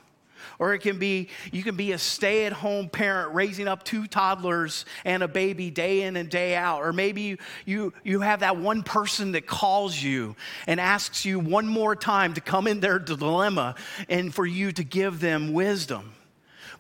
Or 0.60 0.74
it 0.74 0.80
can 0.80 1.00
be, 1.00 1.30
you 1.52 1.64
can 1.64 1.76
be 1.76 1.92
a 1.92 1.98
stay 1.98 2.46
at 2.46 2.54
home 2.54 2.90
parent 2.90 3.34
raising 3.34 3.68
up 3.68 3.84
two 3.84 4.08
toddlers 4.08 4.86
and 5.06 5.24
a 5.24 5.28
baby 5.28 5.70
day 5.70 6.04
in 6.04 6.16
and 6.16 6.30
day 6.30 6.56
out. 6.56 6.82
Or 6.82 6.94
maybe 6.94 7.38
you, 7.66 7.94
you, 8.04 8.22
have 8.22 8.40
that 8.40 8.58
one 8.58 8.84
person 8.84 9.34
that 9.34 9.46
calls 9.46 10.02
you 10.02 10.36
and 10.66 10.80
asks 10.80 11.26
you 11.26 11.40
one 11.40 11.68
more 11.68 11.96
time 11.96 12.34
to 12.36 12.42
come 12.42 12.68
in 12.68 12.80
their 12.80 13.00
dilemma 13.00 13.76
and 14.08 14.34
for 14.34 14.46
you 14.46 14.72
to 14.72 14.84
give 14.84 15.20
them 15.20 15.54
wisdom. 15.54 16.14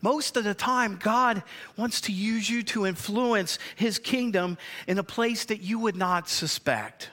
Most 0.01 0.35
of 0.35 0.43
the 0.43 0.53
time, 0.53 0.99
God 1.01 1.43
wants 1.77 2.01
to 2.01 2.11
use 2.11 2.49
you 2.49 2.61
to 2.63 2.85
influence 2.85 3.57
His 3.75 3.99
kingdom 3.99 4.57
in 4.85 4.97
a 4.97 5.03
place 5.03 5.45
that 5.45 5.61
you 5.61 5.79
would 5.79 5.95
not 5.95 6.27
suspect, 6.27 7.09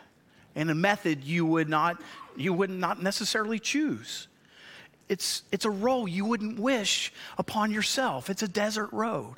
in 0.56 0.70
a 0.70 0.74
method 0.74 1.22
you 1.22 1.46
would 1.46 1.68
not, 1.68 2.02
you 2.36 2.52
would 2.52 2.68
not 2.68 3.00
necessarily 3.00 3.60
choose 3.60 4.26
it's, 5.10 5.42
it's 5.50 5.64
a 5.64 5.70
role 5.70 6.06
you 6.06 6.24
wouldn't 6.24 6.60
wish 6.60 7.12
upon 7.36 7.72
yourself. 7.72 8.30
It's 8.30 8.44
a 8.44 8.48
desert 8.48 8.90
road. 8.92 9.34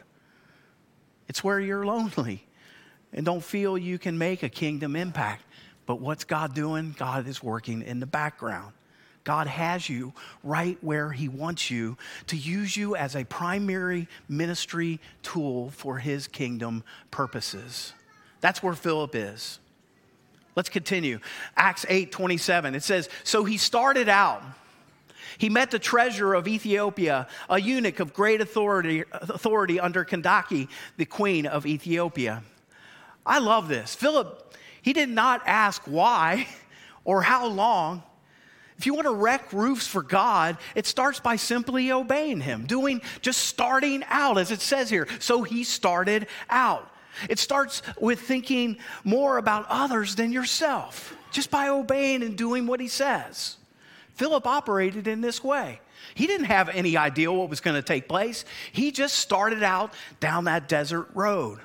It's 1.28 1.42
where 1.42 1.58
you're 1.58 1.86
lonely 1.86 2.46
and 3.10 3.24
don't 3.24 3.42
feel 3.42 3.78
you 3.78 3.98
can 3.98 4.18
make 4.18 4.42
a 4.42 4.50
kingdom 4.50 4.94
impact. 4.94 5.42
But 5.86 5.98
what's 5.98 6.24
God 6.24 6.54
doing? 6.54 6.94
God 6.98 7.26
is 7.26 7.42
working 7.42 7.80
in 7.82 8.00
the 8.00 8.06
background. 8.06 8.74
God 9.24 9.46
has 9.46 9.88
you 9.88 10.12
right 10.44 10.76
where 10.82 11.10
He 11.10 11.28
wants 11.28 11.70
you 11.70 11.96
to 12.26 12.36
use 12.36 12.76
you 12.76 12.94
as 12.94 13.16
a 13.16 13.24
primary 13.24 14.08
ministry 14.28 15.00
tool 15.22 15.70
for 15.70 15.98
His 15.98 16.28
kingdom 16.28 16.84
purposes. 17.10 17.94
That's 18.42 18.62
where 18.62 18.74
Philip 18.74 19.14
is. 19.14 19.58
Let's 20.54 20.68
continue. 20.68 21.18
Acts 21.56 21.86
8 21.88 22.12
27. 22.12 22.74
It 22.74 22.82
says, 22.82 23.08
So 23.24 23.44
he 23.44 23.56
started 23.56 24.10
out 24.10 24.42
he 25.38 25.48
met 25.48 25.70
the 25.70 25.78
treasurer 25.78 26.34
of 26.34 26.48
Ethiopia, 26.48 27.26
a 27.48 27.60
eunuch 27.60 28.00
of 28.00 28.12
great 28.12 28.40
authority, 28.40 29.04
authority 29.12 29.80
under 29.80 30.04
Candace, 30.04 30.68
the 30.96 31.04
queen 31.04 31.46
of 31.46 31.66
Ethiopia. 31.66 32.42
I 33.24 33.38
love 33.38 33.68
this. 33.68 33.94
Philip, 33.94 34.54
he 34.82 34.92
did 34.92 35.08
not 35.08 35.42
ask 35.46 35.82
why 35.84 36.46
or 37.04 37.22
how 37.22 37.46
long. 37.46 38.02
If 38.78 38.86
you 38.86 38.94
want 38.94 39.06
to 39.06 39.14
wreck 39.14 39.52
roofs 39.52 39.86
for 39.86 40.02
God, 40.02 40.56
it 40.74 40.86
starts 40.86 41.20
by 41.20 41.36
simply 41.36 41.92
obeying 41.92 42.40
Him, 42.40 42.66
doing 42.66 43.00
just 43.20 43.42
starting 43.42 44.02
out, 44.08 44.38
as 44.38 44.50
it 44.50 44.60
says 44.60 44.90
here. 44.90 45.06
So 45.20 45.42
he 45.42 45.62
started 45.62 46.26
out. 46.50 46.90
It 47.28 47.38
starts 47.38 47.82
with 48.00 48.20
thinking 48.20 48.78
more 49.04 49.36
about 49.36 49.66
others 49.68 50.16
than 50.16 50.32
yourself, 50.32 51.14
just 51.30 51.50
by 51.50 51.68
obeying 51.68 52.22
and 52.22 52.36
doing 52.36 52.66
what 52.66 52.80
He 52.80 52.88
says. 52.88 53.56
Philip 54.14 54.46
operated 54.46 55.06
in 55.06 55.20
this 55.20 55.42
way. 55.42 55.80
He 56.14 56.26
didn't 56.26 56.46
have 56.46 56.68
any 56.68 56.96
idea 56.96 57.32
what 57.32 57.48
was 57.48 57.60
going 57.60 57.76
to 57.76 57.82
take 57.82 58.08
place. 58.08 58.44
He 58.72 58.90
just 58.90 59.16
started 59.16 59.62
out 59.62 59.94
down 60.20 60.44
that 60.44 60.68
desert 60.68 61.08
road. 61.14 61.60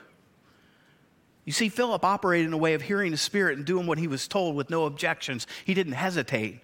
You 1.46 1.54
see, 1.54 1.70
Philip 1.70 2.04
operated 2.04 2.48
in 2.48 2.54
a 2.54 2.58
way 2.58 2.74
of 2.74 2.82
hearing 2.82 3.12
the 3.12 3.18
Spirit 3.18 3.58
and 3.58 3.66
doing 3.66 3.88
what 3.88 3.98
he 3.98 4.08
was 4.08 4.28
told 4.28 4.56
with 4.56 4.70
no 4.70 4.86
objections. 4.86 5.48
He 5.66 5.74
didn't 5.74 5.94
hesitate. 5.94 6.60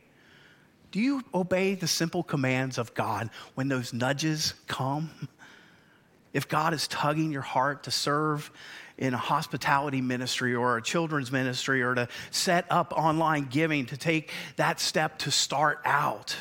Do 0.92 1.00
you 1.00 1.24
obey 1.34 1.76
the 1.76 1.88
simple 1.88 2.22
commands 2.22 2.78
of 2.78 2.94
God 2.94 3.30
when 3.56 3.68
those 3.68 3.94
nudges 3.94 4.54
come? 4.68 5.10
If 6.34 6.48
God 6.48 6.74
is 6.74 6.88
tugging 6.88 7.32
your 7.32 7.42
heart 7.42 7.84
to 7.84 7.92
serve 7.92 8.52
in 9.04 9.14
a 9.14 9.18
hospitality 9.18 10.00
ministry 10.00 10.56
or 10.56 10.78
a 10.78 10.82
children's 10.82 11.30
ministry 11.30 11.84
or 11.84 11.94
to 11.94 12.08
set 12.32 12.66
up 12.70 12.94
online 12.96 13.48
giving, 13.50 13.86
to 13.86 13.98
take 13.98 14.32
that 14.56 14.80
step 14.80 15.20
to 15.20 15.30
start 15.30 15.82
out. 15.84 16.38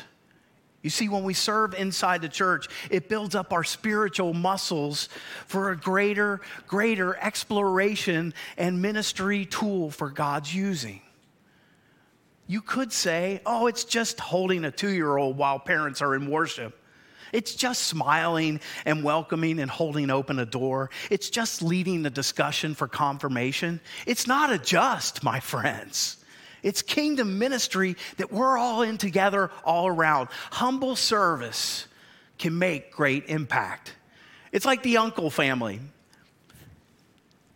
You 0.81 0.89
see, 0.89 1.09
when 1.09 1.25
we 1.25 1.33
serve 1.33 1.73
inside 1.73 2.21
the 2.21 2.29
church, 2.29 2.67
it 2.89 3.09
builds 3.09 3.35
up 3.35 3.51
our 3.51 3.65
spiritual 3.65 4.33
muscles 4.33 5.09
for 5.45 5.71
a 5.71 5.77
greater, 5.77 6.39
greater 6.65 7.17
exploration 7.17 8.33
and 8.57 8.81
ministry 8.81 9.45
tool 9.45 9.91
for 9.91 10.09
God's 10.09 10.55
using. 10.55 11.01
You 12.47 12.61
could 12.61 12.93
say, 12.93 13.41
oh, 13.45 13.67
it's 13.67 13.83
just 13.83 14.21
holding 14.21 14.63
a 14.63 14.71
two 14.71 14.91
year 14.91 15.17
old 15.17 15.37
while 15.37 15.59
parents 15.59 16.01
are 16.01 16.15
in 16.15 16.29
worship. 16.29 16.79
It's 17.33 17.55
just 17.55 17.83
smiling 17.83 18.61
and 18.85 19.03
welcoming 19.03 19.59
and 19.59 19.69
holding 19.69 20.09
open 20.09 20.39
a 20.39 20.45
door. 20.45 20.91
It's 21.09 21.29
just 21.29 21.61
leading 21.61 22.03
the 22.03 22.09
discussion 22.09 22.75
for 22.75 22.87
confirmation. 22.87 23.81
It's 24.05 24.27
not 24.27 24.53
a 24.53 24.57
just, 24.57 25.23
my 25.23 25.41
friends. 25.41 26.17
It's 26.61 26.81
kingdom 26.81 27.39
ministry 27.39 27.97
that 28.17 28.31
we're 28.31 28.57
all 28.57 28.83
in 28.83 28.97
together 28.97 29.51
all 29.65 29.87
around. 29.87 30.29
Humble 30.51 30.95
service 30.95 31.87
can 32.37 32.57
make 32.57 32.91
great 32.91 33.25
impact. 33.27 33.93
It's 34.51 34.65
like 34.65 34.83
the 34.83 34.97
uncle 34.97 35.29
family 35.29 35.81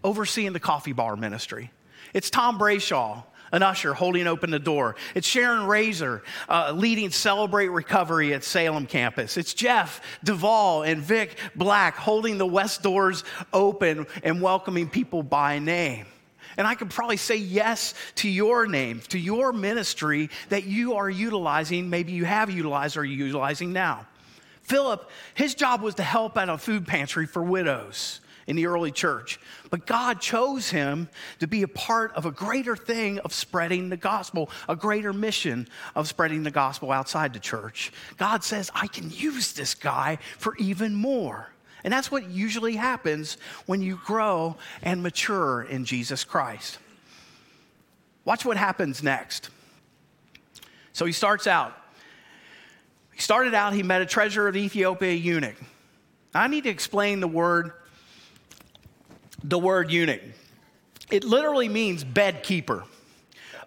overseeing 0.03 0.53
the 0.53 0.60
coffee 0.60 0.93
bar 0.93 1.15
ministry. 1.15 1.72
It's 2.13 2.29
Tom 2.29 2.57
Brayshaw 2.57 3.24
an 3.51 3.63
usher 3.63 3.93
holding 3.93 4.27
open 4.27 4.51
the 4.51 4.59
door. 4.59 4.95
It's 5.15 5.27
Sharon 5.27 5.65
Razor 5.65 6.23
uh, 6.49 6.71
leading 6.75 7.11
Celebrate 7.11 7.69
Recovery 7.69 8.33
at 8.33 8.43
Salem 8.43 8.85
campus. 8.85 9.37
It's 9.37 9.53
Jeff 9.53 10.01
Duvall 10.23 10.83
and 10.83 11.01
Vic 11.01 11.37
Black 11.55 11.95
holding 11.95 12.37
the 12.37 12.45
west 12.45 12.83
doors 12.83 13.23
open 13.53 14.07
and 14.23 14.41
welcoming 14.41 14.89
people 14.89 15.23
by 15.23 15.59
name. 15.59 16.05
And 16.57 16.65
I 16.65 16.73
could 16.73 16.89
probably 16.89 17.17
say 17.17 17.35
yes 17.35 17.93
to 18.15 18.29
your 18.29 18.65
name, 18.65 19.01
to 19.09 19.19
your 19.19 19.53
ministry 19.53 20.29
that 20.49 20.63
you 20.63 20.95
are 20.95 21.09
utilizing, 21.09 21.89
maybe 21.89 22.13
you 22.13 22.25
have 22.25 22.49
utilized 22.49 22.97
or 22.97 23.05
you're 23.05 23.27
utilizing 23.27 23.73
now. 23.73 24.07
Philip, 24.63 25.09
his 25.35 25.55
job 25.55 25.81
was 25.81 25.95
to 25.95 26.03
help 26.03 26.35
at 26.37 26.49
a 26.49 26.57
food 26.57 26.87
pantry 26.87 27.25
for 27.25 27.43
widows 27.43 28.19
in 28.47 28.55
the 28.55 28.65
early 28.65 28.91
church. 28.91 29.39
But 29.69 29.85
God 29.85 30.19
chose 30.21 30.69
him 30.69 31.09
to 31.39 31.47
be 31.47 31.63
a 31.63 31.67
part 31.67 32.13
of 32.13 32.25
a 32.25 32.31
greater 32.31 32.75
thing 32.75 33.19
of 33.19 33.33
spreading 33.33 33.89
the 33.89 33.97
gospel, 33.97 34.49
a 34.67 34.75
greater 34.75 35.13
mission 35.13 35.67
of 35.95 36.07
spreading 36.07 36.43
the 36.43 36.51
gospel 36.51 36.91
outside 36.91 37.33
the 37.33 37.39
church. 37.39 37.91
God 38.17 38.43
says, 38.43 38.71
I 38.73 38.87
can 38.87 39.11
use 39.11 39.53
this 39.53 39.75
guy 39.75 40.17
for 40.37 40.55
even 40.57 40.95
more. 40.95 41.51
And 41.83 41.93
that's 41.93 42.09
what 42.09 42.29
usually 42.29 42.75
happens 42.75 43.37
when 43.65 43.81
you 43.81 43.99
grow 44.05 44.55
and 44.81 45.03
mature 45.03 45.63
in 45.63 45.85
Jesus 45.85 46.23
Christ. 46.23 46.79
Watch 48.25 48.43
what 48.43 48.57
happens 48.57 49.03
next. 49.03 49.49
So 50.93 51.05
he 51.05 51.11
starts 51.11 51.47
out. 51.47 51.77
He 53.13 53.21
started 53.21 53.53
out, 53.53 53.73
he 53.73 53.83
met 53.83 54.01
a 54.01 54.05
treasurer 54.05 54.47
of 54.47 54.55
Ethiopia 54.55 55.13
eunuch. 55.13 55.55
I 56.33 56.47
need 56.47 56.65
to 56.65 56.69
explain 56.69 57.19
the 57.19 57.27
word 57.27 57.71
the 59.44 59.60
word 59.60 59.91
eunuch. 59.91 60.22
It 61.10 61.24
literally 61.24 61.70
means 61.70 62.03
bed 62.03 62.44
keeper. 62.44 62.84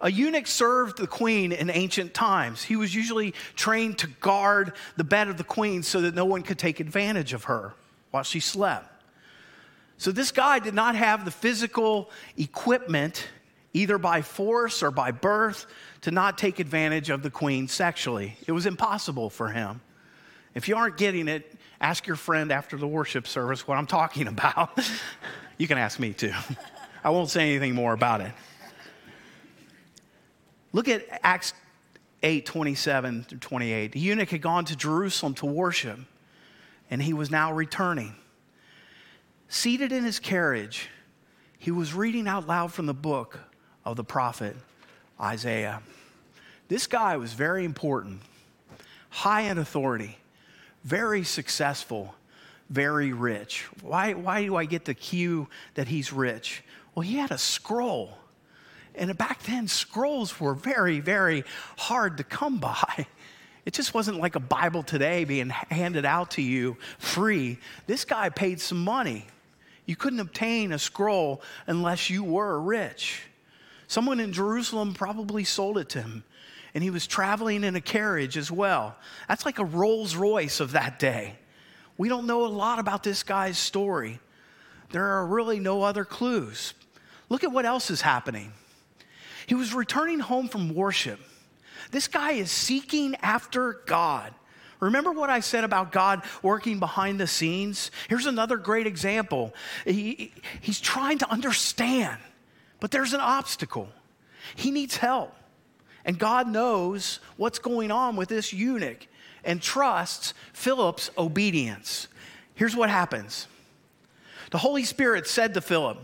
A 0.01 0.11
eunuch 0.11 0.47
served 0.47 0.97
the 0.97 1.07
queen 1.07 1.51
in 1.51 1.69
ancient 1.69 2.13
times. 2.13 2.63
He 2.63 2.75
was 2.75 2.93
usually 2.93 3.33
trained 3.55 3.99
to 3.99 4.07
guard 4.07 4.73
the 4.97 5.03
bed 5.03 5.27
of 5.27 5.37
the 5.37 5.43
queen 5.43 5.83
so 5.83 6.01
that 6.01 6.15
no 6.15 6.25
one 6.25 6.41
could 6.41 6.57
take 6.57 6.79
advantage 6.79 7.33
of 7.33 7.45
her 7.45 7.73
while 8.09 8.23
she 8.23 8.39
slept. 8.39 8.87
So, 9.97 10.11
this 10.11 10.31
guy 10.31 10.57
did 10.57 10.73
not 10.73 10.95
have 10.95 11.25
the 11.25 11.31
physical 11.31 12.09
equipment, 12.35 13.27
either 13.73 13.99
by 13.99 14.23
force 14.23 14.81
or 14.81 14.89
by 14.89 15.11
birth, 15.11 15.67
to 16.01 16.09
not 16.09 16.39
take 16.39 16.59
advantage 16.59 17.11
of 17.11 17.21
the 17.21 17.29
queen 17.29 17.67
sexually. 17.67 18.35
It 18.47 18.51
was 18.53 18.65
impossible 18.65 19.29
for 19.29 19.49
him. 19.49 19.81
If 20.55 20.67
you 20.67 20.75
aren't 20.75 20.97
getting 20.97 21.27
it, 21.27 21.53
ask 21.79 22.07
your 22.07 22.15
friend 22.15 22.51
after 22.51 22.77
the 22.77 22.87
worship 22.87 23.27
service 23.27 23.67
what 23.67 23.77
I'm 23.77 23.85
talking 23.85 24.27
about. 24.27 24.79
You 25.61 25.67
can 25.67 25.77
ask 25.77 25.99
me 25.99 26.11
too. 26.11 26.33
I 27.03 27.11
won't 27.11 27.29
say 27.29 27.51
anything 27.51 27.75
more 27.75 27.93
about 27.93 28.21
it. 28.21 28.31
Look 30.73 30.87
at 30.87 31.05
Acts 31.21 31.53
8 32.23 32.47
27 32.47 33.25
through 33.25 33.37
28. 33.37 33.91
The 33.91 33.99
eunuch 33.99 34.29
had 34.31 34.41
gone 34.41 34.65
to 34.65 34.75
Jerusalem 34.75 35.35
to 35.35 35.45
worship, 35.45 35.99
and 36.89 36.99
he 36.99 37.13
was 37.13 37.29
now 37.29 37.53
returning. 37.53 38.15
Seated 39.49 39.91
in 39.91 40.03
his 40.03 40.17
carriage, 40.17 40.89
he 41.59 41.69
was 41.69 41.93
reading 41.93 42.27
out 42.27 42.47
loud 42.47 42.73
from 42.73 42.87
the 42.87 42.93
book 42.95 43.39
of 43.85 43.97
the 43.97 44.03
prophet 44.03 44.55
Isaiah. 45.19 45.83
This 46.69 46.87
guy 46.87 47.17
was 47.17 47.33
very 47.33 47.65
important, 47.65 48.21
high 49.09 49.41
in 49.41 49.59
authority, 49.59 50.17
very 50.83 51.23
successful, 51.23 52.15
very 52.71 53.11
rich. 53.11 53.67
Why, 53.81 54.13
why 54.13 54.45
do 54.45 54.55
I 54.55 54.65
get 54.65 54.85
the 54.85 54.93
cue 54.93 55.47
that 55.75 55.89
he's 55.89 56.13
rich? 56.13 56.63
Well, 56.95 57.01
he 57.01 57.17
had 57.17 57.31
a 57.31 57.37
scroll. 57.37 58.17
And 58.95 59.15
back 59.17 59.43
then, 59.43 59.67
scrolls 59.67 60.39
were 60.39 60.53
very, 60.53 61.01
very 61.01 61.43
hard 61.77 62.17
to 62.17 62.23
come 62.23 62.59
by. 62.59 63.05
It 63.63 63.75
just 63.75 63.93
wasn't 63.93 64.19
like 64.19 64.35
a 64.35 64.39
Bible 64.39 64.81
today 64.81 65.23
being 65.23 65.49
handed 65.49 66.03
out 66.03 66.31
to 66.31 66.41
you 66.41 66.77
free. 66.97 67.59
This 67.85 68.05
guy 68.05 68.29
paid 68.29 68.59
some 68.59 68.83
money. 68.83 69.27
You 69.85 69.95
couldn't 69.95 70.19
obtain 70.19 70.71
a 70.71 70.79
scroll 70.79 71.43
unless 71.67 72.09
you 72.09 72.23
were 72.23 72.59
rich. 72.59 73.21
Someone 73.87 74.19
in 74.19 74.33
Jerusalem 74.33 74.95
probably 74.95 75.43
sold 75.43 75.77
it 75.77 75.89
to 75.89 76.01
him, 76.01 76.23
and 76.73 76.83
he 76.83 76.89
was 76.89 77.05
traveling 77.05 77.63
in 77.63 77.75
a 77.75 77.81
carriage 77.81 78.35
as 78.35 78.49
well. 78.49 78.95
That's 79.27 79.45
like 79.45 79.59
a 79.59 79.65
Rolls 79.65 80.15
Royce 80.15 80.59
of 80.59 80.71
that 80.71 80.97
day. 80.97 81.35
We 81.97 82.09
don't 82.09 82.25
know 82.25 82.45
a 82.45 82.47
lot 82.47 82.79
about 82.79 83.03
this 83.03 83.23
guy's 83.23 83.57
story. 83.57 84.19
There 84.91 85.05
are 85.05 85.25
really 85.25 85.59
no 85.59 85.83
other 85.83 86.05
clues. 86.05 86.73
Look 87.29 87.43
at 87.43 87.51
what 87.51 87.65
else 87.65 87.89
is 87.91 88.01
happening. 88.01 88.53
He 89.47 89.55
was 89.55 89.73
returning 89.73 90.19
home 90.19 90.47
from 90.47 90.73
worship. 90.73 91.19
This 91.91 92.07
guy 92.07 92.31
is 92.31 92.51
seeking 92.51 93.15
after 93.21 93.81
God. 93.85 94.33
Remember 94.79 95.11
what 95.11 95.29
I 95.29 95.41
said 95.41 95.63
about 95.63 95.91
God 95.91 96.23
working 96.41 96.79
behind 96.79 97.19
the 97.19 97.27
scenes? 97.27 97.91
Here's 98.09 98.25
another 98.25 98.57
great 98.57 98.87
example. 98.87 99.53
He, 99.85 100.33
he's 100.59 100.81
trying 100.81 101.19
to 101.19 101.29
understand, 101.29 102.17
but 102.79 102.91
there's 102.91 103.13
an 103.13 103.19
obstacle. 103.19 103.89
He 104.55 104.71
needs 104.71 104.97
help. 104.97 105.35
And 106.03 106.17
God 106.17 106.47
knows 106.47 107.19
what's 107.37 107.59
going 107.59 107.91
on 107.91 108.15
with 108.15 108.29
this 108.29 108.51
eunuch 108.51 109.07
and 109.43 109.61
trusts 109.61 110.33
Philip's 110.53 111.09
obedience. 111.17 112.07
Here's 112.55 112.75
what 112.75 112.89
happens 112.89 113.47
the 114.51 114.57
Holy 114.57 114.83
Spirit 114.83 115.27
said 115.27 115.53
to 115.53 115.61
Philip, 115.61 115.97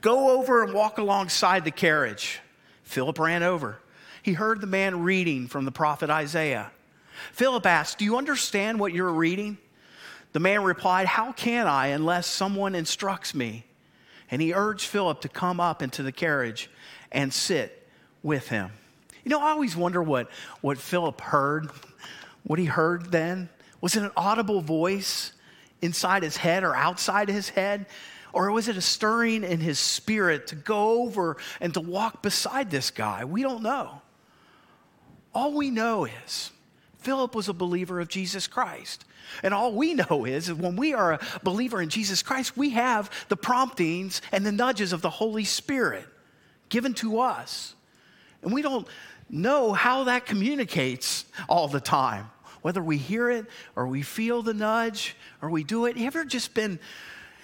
Go 0.00 0.38
over 0.38 0.62
and 0.62 0.72
walk 0.72 0.98
alongside 0.98 1.64
the 1.64 1.70
carriage. 1.70 2.40
Philip 2.82 3.18
ran 3.18 3.42
over. 3.42 3.78
He 4.22 4.32
heard 4.32 4.60
the 4.60 4.66
man 4.66 5.02
reading 5.02 5.46
from 5.46 5.64
the 5.64 5.72
prophet 5.72 6.10
Isaiah. 6.10 6.70
Philip 7.32 7.66
asked, 7.66 7.98
Do 7.98 8.04
you 8.04 8.16
understand 8.16 8.80
what 8.80 8.92
you're 8.92 9.12
reading? 9.12 9.58
The 10.32 10.40
man 10.40 10.62
replied, 10.64 11.06
How 11.06 11.32
can 11.32 11.66
I 11.66 11.88
unless 11.88 12.26
someone 12.26 12.74
instructs 12.74 13.34
me? 13.34 13.64
And 14.30 14.42
he 14.42 14.52
urged 14.52 14.86
Philip 14.86 15.20
to 15.20 15.28
come 15.28 15.60
up 15.60 15.82
into 15.82 16.02
the 16.02 16.12
carriage 16.12 16.70
and 17.12 17.32
sit 17.32 17.88
with 18.22 18.48
him. 18.48 18.70
You 19.24 19.30
know, 19.30 19.40
I 19.40 19.50
always 19.50 19.76
wonder 19.76 20.02
what, 20.02 20.30
what 20.60 20.78
Philip 20.78 21.20
heard, 21.20 21.70
what 22.46 22.58
he 22.58 22.64
heard 22.66 23.10
then. 23.12 23.48
Was 23.80 23.96
it 23.96 24.02
an 24.02 24.12
audible 24.16 24.60
voice 24.60 25.32
inside 25.82 26.22
his 26.22 26.36
head 26.36 26.64
or 26.64 26.74
outside 26.74 27.28
his 27.28 27.48
head? 27.50 27.86
Or 28.32 28.50
was 28.50 28.68
it 28.68 28.76
a 28.76 28.82
stirring 28.82 29.44
in 29.44 29.60
his 29.60 29.78
spirit 29.78 30.48
to 30.48 30.54
go 30.54 31.02
over 31.02 31.36
and 31.60 31.72
to 31.74 31.80
walk 31.80 32.22
beside 32.22 32.70
this 32.70 32.90
guy? 32.90 33.24
We 33.24 33.42
don't 33.42 33.62
know. 33.62 34.02
All 35.34 35.52
we 35.52 35.70
know 35.70 36.06
is 36.06 36.50
Philip 36.98 37.34
was 37.34 37.48
a 37.48 37.54
believer 37.54 38.00
of 38.00 38.08
Jesus 38.08 38.46
Christ. 38.46 39.04
And 39.42 39.52
all 39.52 39.72
we 39.72 39.94
know 39.94 40.24
is 40.24 40.46
that 40.46 40.58
when 40.58 40.76
we 40.76 40.94
are 40.94 41.14
a 41.14 41.20
believer 41.42 41.80
in 41.80 41.88
Jesus 41.88 42.22
Christ, 42.22 42.56
we 42.56 42.70
have 42.70 43.10
the 43.28 43.36
promptings 43.36 44.22
and 44.32 44.44
the 44.44 44.52
nudges 44.52 44.92
of 44.92 45.02
the 45.02 45.10
Holy 45.10 45.44
Spirit 45.44 46.06
given 46.68 46.94
to 46.94 47.20
us. 47.20 47.74
And 48.42 48.52
we 48.52 48.62
don't 48.62 48.86
know 49.28 49.72
how 49.72 50.04
that 50.04 50.26
communicates 50.26 51.24
all 51.48 51.68
the 51.68 51.80
time, 51.80 52.30
whether 52.66 52.82
we 52.82 52.96
hear 52.96 53.30
it 53.30 53.46
or 53.76 53.86
we 53.86 54.02
feel 54.02 54.42
the 54.42 54.52
nudge 54.52 55.14
or 55.40 55.48
we 55.48 55.62
do 55.62 55.86
it. 55.86 55.96
You 55.96 56.04
ever 56.08 56.24
just 56.24 56.52
been 56.52 56.80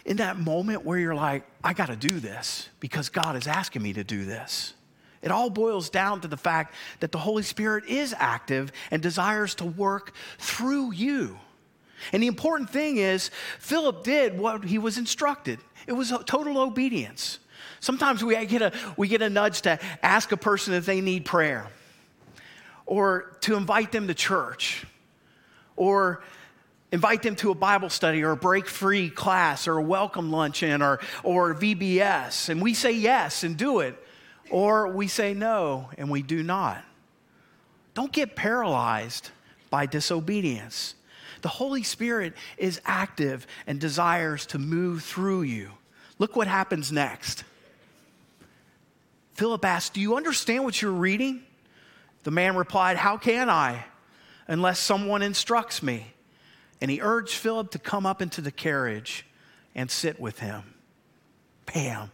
in 0.04 0.16
that 0.16 0.36
moment 0.36 0.84
where 0.84 0.98
you're 0.98 1.14
like, 1.14 1.44
I 1.62 1.74
got 1.74 1.86
to 1.86 1.94
do 1.94 2.18
this 2.18 2.68
because 2.80 3.08
God 3.08 3.36
is 3.36 3.46
asking 3.46 3.82
me 3.82 3.92
to 3.92 4.02
do 4.02 4.24
this? 4.24 4.74
It 5.22 5.30
all 5.30 5.48
boils 5.48 5.90
down 5.90 6.22
to 6.22 6.26
the 6.26 6.36
fact 6.36 6.74
that 6.98 7.12
the 7.12 7.18
Holy 7.18 7.44
Spirit 7.44 7.84
is 7.86 8.12
active 8.18 8.72
and 8.90 9.00
desires 9.00 9.54
to 9.54 9.64
work 9.64 10.12
through 10.38 10.90
you. 10.90 11.38
And 12.12 12.20
the 12.20 12.26
important 12.26 12.70
thing 12.70 12.96
is, 12.96 13.30
Philip 13.60 14.02
did 14.02 14.36
what 14.36 14.64
he 14.64 14.78
was 14.78 14.98
instructed. 14.98 15.60
It 15.86 15.92
was 15.92 16.12
total 16.26 16.58
obedience. 16.58 17.38
Sometimes 17.78 18.24
we 18.24 18.44
get, 18.46 18.60
a, 18.60 18.72
we 18.96 19.06
get 19.06 19.22
a 19.22 19.30
nudge 19.30 19.62
to 19.62 19.78
ask 20.02 20.32
a 20.32 20.36
person 20.36 20.74
if 20.74 20.84
they 20.84 21.00
need 21.00 21.24
prayer, 21.24 21.68
or 22.86 23.36
to 23.42 23.54
invite 23.54 23.92
them 23.92 24.08
to 24.08 24.14
church, 24.14 24.84
or 25.82 26.22
invite 26.92 27.22
them 27.22 27.34
to 27.34 27.50
a 27.50 27.56
Bible 27.56 27.90
study 27.90 28.22
or 28.22 28.30
a 28.30 28.36
break 28.36 28.68
free 28.68 29.10
class 29.10 29.66
or 29.66 29.78
a 29.78 29.82
welcome 29.82 30.30
luncheon 30.30 30.80
or, 30.80 31.00
or 31.24 31.56
VBS. 31.56 32.48
And 32.48 32.62
we 32.62 32.72
say 32.72 32.92
yes 32.92 33.42
and 33.42 33.56
do 33.56 33.80
it 33.80 34.00
or 34.48 34.86
we 34.86 35.08
say 35.08 35.34
no 35.34 35.90
and 35.98 36.08
we 36.08 36.22
do 36.22 36.44
not. 36.44 36.84
Don't 37.94 38.12
get 38.12 38.36
paralyzed 38.36 39.30
by 39.70 39.86
disobedience. 39.86 40.94
The 41.40 41.48
Holy 41.48 41.82
Spirit 41.82 42.34
is 42.56 42.80
active 42.84 43.44
and 43.66 43.80
desires 43.80 44.46
to 44.46 44.60
move 44.60 45.02
through 45.02 45.42
you. 45.42 45.72
Look 46.20 46.36
what 46.36 46.46
happens 46.46 46.92
next. 46.92 47.42
Philip 49.34 49.64
asked, 49.64 49.94
Do 49.94 50.00
you 50.00 50.16
understand 50.16 50.62
what 50.62 50.80
you're 50.80 50.92
reading? 50.92 51.42
The 52.22 52.30
man 52.30 52.54
replied, 52.54 52.98
How 52.98 53.16
can 53.16 53.50
I, 53.50 53.84
unless 54.52 54.78
someone 54.78 55.22
instructs 55.22 55.82
me? 55.82 56.14
And 56.80 56.90
he 56.90 57.00
urged 57.00 57.34
Philip 57.34 57.70
to 57.72 57.78
come 57.78 58.06
up 58.06 58.20
into 58.20 58.40
the 58.40 58.50
carriage 58.50 59.26
and 59.74 59.90
sit 59.90 60.20
with 60.20 60.40
him. 60.40 60.74
Bam 61.72 62.10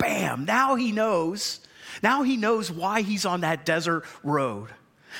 bam, 0.00 0.44
now 0.44 0.74
he 0.74 0.90
knows. 0.90 1.60
Now 2.02 2.22
he 2.24 2.36
knows 2.36 2.70
why 2.70 3.02
he's 3.02 3.24
on 3.24 3.42
that 3.42 3.64
desert 3.64 4.04
road. 4.24 4.70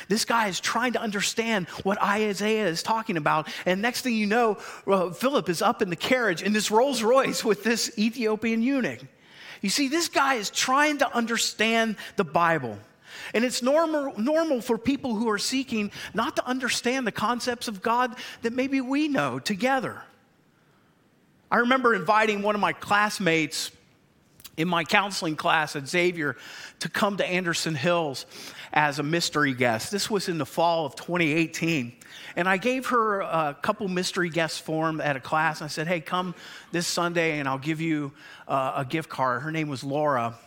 This 0.08 0.24
guy 0.24 0.48
is 0.48 0.60
trying 0.60 0.92
to 0.92 1.00
understand 1.00 1.68
what 1.82 2.00
Isaiah 2.00 2.68
is 2.68 2.82
talking 2.82 3.16
about. 3.16 3.48
And 3.66 3.82
next 3.82 4.02
thing 4.02 4.14
you 4.14 4.26
know, 4.26 4.58
well, 4.86 5.12
Philip 5.12 5.48
is 5.48 5.62
up 5.62 5.82
in 5.82 5.90
the 5.90 5.96
carriage 5.96 6.42
in 6.42 6.52
this 6.52 6.70
Rolls 6.70 7.02
Royce 7.02 7.44
with 7.44 7.64
this 7.64 7.92
Ethiopian 7.98 8.62
eunuch. 8.62 9.00
You 9.62 9.68
see, 9.68 9.88
this 9.88 10.08
guy 10.08 10.34
is 10.34 10.48
trying 10.48 10.98
to 10.98 11.14
understand 11.14 11.96
the 12.16 12.24
Bible. 12.24 12.78
And 13.34 13.44
it's 13.44 13.62
normal, 13.62 14.18
normal 14.18 14.60
for 14.60 14.78
people 14.78 15.14
who 15.14 15.28
are 15.30 15.38
seeking 15.38 15.90
not 16.14 16.36
to 16.36 16.46
understand 16.46 17.06
the 17.06 17.12
concepts 17.12 17.68
of 17.68 17.82
God 17.82 18.16
that 18.42 18.52
maybe 18.52 18.80
we 18.80 19.08
know 19.08 19.38
together. 19.38 20.02
I 21.50 21.58
remember 21.58 21.94
inviting 21.94 22.42
one 22.42 22.54
of 22.54 22.60
my 22.60 22.72
classmates 22.72 23.70
in 24.56 24.68
my 24.68 24.84
counseling 24.84 25.36
class 25.36 25.74
at 25.74 25.88
Xavier 25.88 26.36
to 26.80 26.88
come 26.88 27.16
to 27.16 27.26
Anderson 27.26 27.74
Hills 27.74 28.26
as 28.72 28.98
a 28.98 29.02
mystery 29.02 29.54
guest. 29.54 29.90
This 29.90 30.10
was 30.10 30.28
in 30.28 30.38
the 30.38 30.46
fall 30.46 30.86
of 30.86 30.94
2018. 30.96 31.92
And 32.36 32.48
I 32.48 32.56
gave 32.56 32.86
her 32.86 33.20
a 33.20 33.56
couple 33.60 33.88
mystery 33.88 34.28
guest 34.28 34.62
form 34.62 35.00
at 35.00 35.16
a 35.16 35.20
class. 35.20 35.62
I 35.62 35.66
said, 35.66 35.86
hey, 35.86 36.00
come 36.00 36.34
this 36.72 36.86
Sunday 36.86 37.38
and 37.38 37.48
I'll 37.48 37.58
give 37.58 37.80
you 37.80 38.12
uh, 38.46 38.74
a 38.76 38.84
gift 38.84 39.08
card. 39.08 39.42
Her 39.42 39.50
name 39.50 39.68
was 39.68 39.82
Laura. 39.82 40.38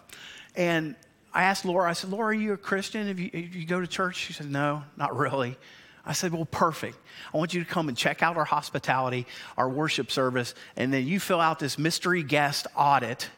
And 0.56 0.95
I 1.33 1.43
asked 1.43 1.65
Laura, 1.65 1.89
I 1.89 1.93
said, 1.93 2.11
Laura, 2.11 2.27
are 2.27 2.33
you 2.33 2.53
a 2.53 2.57
Christian? 2.57 3.07
If 3.07 3.19
you, 3.19 3.29
you 3.33 3.65
go 3.65 3.81
to 3.81 3.87
church? 3.87 4.17
She 4.17 4.33
said, 4.33 4.51
no, 4.51 4.83
not 4.97 5.17
really. 5.17 5.57
I 6.05 6.13
said, 6.13 6.33
Well, 6.33 6.45
perfect. 6.45 6.97
I 7.33 7.37
want 7.37 7.53
you 7.53 7.63
to 7.63 7.69
come 7.69 7.87
and 7.87 7.97
check 7.97 8.21
out 8.21 8.35
our 8.35 8.43
hospitality, 8.43 9.25
our 9.57 9.69
worship 9.69 10.11
service, 10.11 10.53
and 10.75 10.93
then 10.93 11.07
you 11.07 11.19
fill 11.19 11.39
out 11.39 11.59
this 11.59 11.77
mystery 11.77 12.23
guest 12.23 12.67
audit 12.75 13.29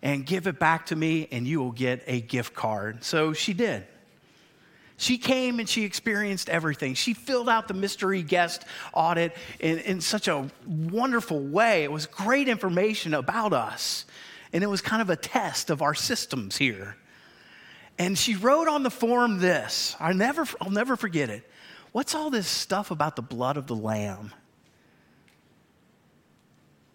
and 0.00 0.24
give 0.24 0.46
it 0.46 0.58
back 0.58 0.86
to 0.86 0.96
me, 0.96 1.28
and 1.30 1.46
you 1.46 1.58
will 1.60 1.72
get 1.72 2.02
a 2.06 2.20
gift 2.20 2.54
card. 2.54 3.04
So 3.04 3.32
she 3.32 3.52
did. 3.52 3.84
She 4.96 5.18
came 5.18 5.60
and 5.60 5.68
she 5.68 5.84
experienced 5.84 6.48
everything. 6.48 6.94
She 6.94 7.14
filled 7.14 7.48
out 7.48 7.68
the 7.68 7.74
mystery 7.74 8.22
guest 8.22 8.64
audit 8.92 9.32
in, 9.60 9.78
in 9.78 10.00
such 10.00 10.28
a 10.28 10.50
wonderful 10.66 11.40
way. 11.40 11.84
It 11.84 11.92
was 11.92 12.06
great 12.06 12.48
information 12.48 13.14
about 13.14 13.52
us, 13.52 14.06
and 14.52 14.64
it 14.64 14.66
was 14.66 14.80
kind 14.80 15.02
of 15.02 15.10
a 15.10 15.16
test 15.16 15.70
of 15.70 15.82
our 15.82 15.94
systems 15.94 16.56
here. 16.56 16.96
And 17.98 18.16
she 18.16 18.36
wrote 18.36 18.68
on 18.68 18.84
the 18.84 18.90
form 18.90 19.38
this 19.38 19.96
I 19.98 20.12
never, 20.12 20.46
I'll 20.60 20.70
never 20.70 20.96
forget 20.96 21.30
it. 21.30 21.48
What's 21.92 22.14
all 22.14 22.30
this 22.30 22.46
stuff 22.46 22.90
about 22.90 23.16
the 23.16 23.22
blood 23.22 23.56
of 23.56 23.66
the 23.66 23.74
Lamb? 23.74 24.32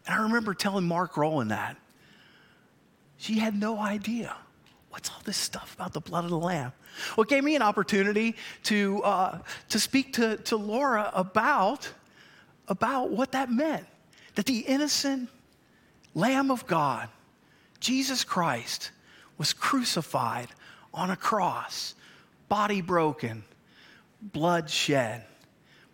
And 0.06 0.16
I 0.16 0.24
remember 0.24 0.54
telling 0.54 0.86
Mark 0.86 1.18
Rowland 1.18 1.52
that. 1.52 1.78
She 3.18 3.40
had 3.40 3.56
no 3.56 3.80
idea. 3.80 4.36
What's 4.90 5.10
all 5.10 5.22
this 5.24 5.38
stuff 5.38 5.74
about 5.76 5.94
the 5.94 6.02
blood 6.02 6.24
of 6.24 6.30
the 6.30 6.38
Lamb? 6.38 6.72
Well, 7.16 7.24
it 7.24 7.30
gave 7.30 7.44
me 7.44 7.56
an 7.56 7.62
opportunity 7.62 8.36
to, 8.64 9.02
uh, 9.04 9.40
to 9.70 9.80
speak 9.80 10.14
to, 10.14 10.38
to 10.38 10.58
Laura 10.58 11.10
about, 11.16 11.90
about 12.68 13.10
what 13.10 13.32
that 13.32 13.50
meant. 13.52 13.86
That 14.36 14.46
the 14.46 14.60
innocent 14.60 15.30
Lamb 16.14 16.52
of 16.52 16.68
God, 16.68 17.10
Jesus 17.80 18.24
Christ, 18.24 18.92
was 19.38 19.54
crucified 19.54 20.50
on 20.94 21.10
a 21.10 21.16
cross, 21.16 21.96
body 22.50 22.82
broken, 22.82 23.44
blood 24.22 24.70
shed 24.70 25.26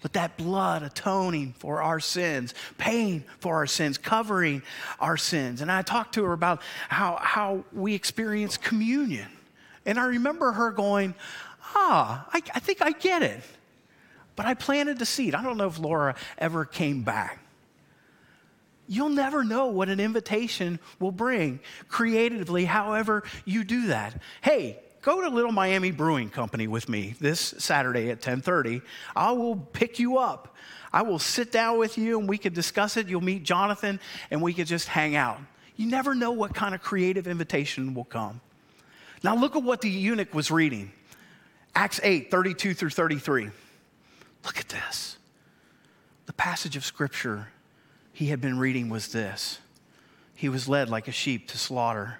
but 0.01 0.13
that 0.13 0.38
blood 0.38 0.83
atoning 0.83 1.53
for 1.57 1.81
our 1.81 1.99
sins, 1.99 2.53
paying 2.77 3.23
for 3.39 3.55
our 3.55 3.67
sins, 3.67 3.97
covering 3.97 4.62
our 4.99 5.17
sins. 5.17 5.62
And 5.62 5.71
I 5.71 5.81
talked 5.81 6.15
to 6.15 6.23
her 6.23 6.33
about 6.33 6.62
how, 6.88 7.17
how 7.21 7.65
we 7.73 7.95
experience 7.95 8.57
communion. 8.57 9.27
And 9.85 9.99
I 9.99 10.05
remember 10.05 10.51
her 10.51 10.71
going, 10.71 11.15
Ah, 11.75 12.27
I, 12.33 12.41
I 12.55 12.59
think 12.59 12.81
I 12.81 12.91
get 12.91 13.21
it. 13.21 13.41
But 14.35 14.45
I 14.45 14.53
planted 14.53 14.97
the 14.97 15.05
seed. 15.05 15.35
I 15.35 15.43
don't 15.43 15.57
know 15.57 15.67
if 15.67 15.77
Laura 15.77 16.15
ever 16.38 16.65
came 16.65 17.03
back. 17.03 17.39
You'll 18.88 19.09
never 19.09 19.43
know 19.43 19.67
what 19.67 19.89
an 19.89 19.99
invitation 19.99 20.79
will 20.99 21.12
bring 21.12 21.59
creatively, 21.89 22.65
however, 22.65 23.23
you 23.45 23.63
do 23.63 23.88
that. 23.88 24.19
Hey, 24.41 24.79
go 25.01 25.21
to 25.21 25.29
Little 25.29 25.51
Miami 25.51 25.91
Brewing 25.91 26.29
Company 26.29 26.67
with 26.67 26.89
me 26.89 27.15
this 27.19 27.39
Saturday 27.57 28.09
at 28.09 28.21
10:30. 28.21 28.81
I 29.15 29.31
will 29.31 29.55
pick 29.55 29.99
you 29.99 30.17
up. 30.17 30.55
I 30.91 31.03
will 31.03 31.19
sit 31.19 31.51
down 31.51 31.77
with 31.77 31.97
you 31.97 32.19
and 32.19 32.27
we 32.27 32.38
can 32.38 32.53
discuss 32.53 32.97
it. 32.97 33.07
You'll 33.07 33.21
meet 33.21 33.43
Jonathan 33.43 33.99
and 34.31 34.41
we 34.41 34.53
can 34.53 34.65
just 34.65 34.88
hang 34.88 35.15
out. 35.15 35.39
You 35.75 35.88
never 35.88 36.15
know 36.15 36.31
what 36.31 36.53
kind 36.53 36.73
of 36.73 36.81
creative 36.81 37.27
invitation 37.27 37.93
will 37.93 38.05
come. 38.05 38.41
Now 39.23 39.35
look 39.35 39.55
at 39.55 39.63
what 39.63 39.81
the 39.81 39.89
eunuch 39.89 40.33
was 40.33 40.49
reading. 40.51 40.91
Acts 41.75 41.99
8, 42.03 42.31
32 42.31 42.73
through 42.73 42.89
33. 42.89 43.49
Look 44.45 44.57
at 44.57 44.69
this. 44.69 45.17
The 46.25 46.33
passage 46.33 46.75
of 46.75 46.83
scripture 46.83 47.49
he 48.12 48.27
had 48.27 48.41
been 48.41 48.59
reading 48.59 48.89
was 48.89 49.09
this. 49.09 49.59
He 50.35 50.49
was 50.49 50.67
led 50.67 50.89
like 50.89 51.07
a 51.07 51.12
sheep 51.12 51.47
to 51.49 51.57
slaughter 51.57 52.19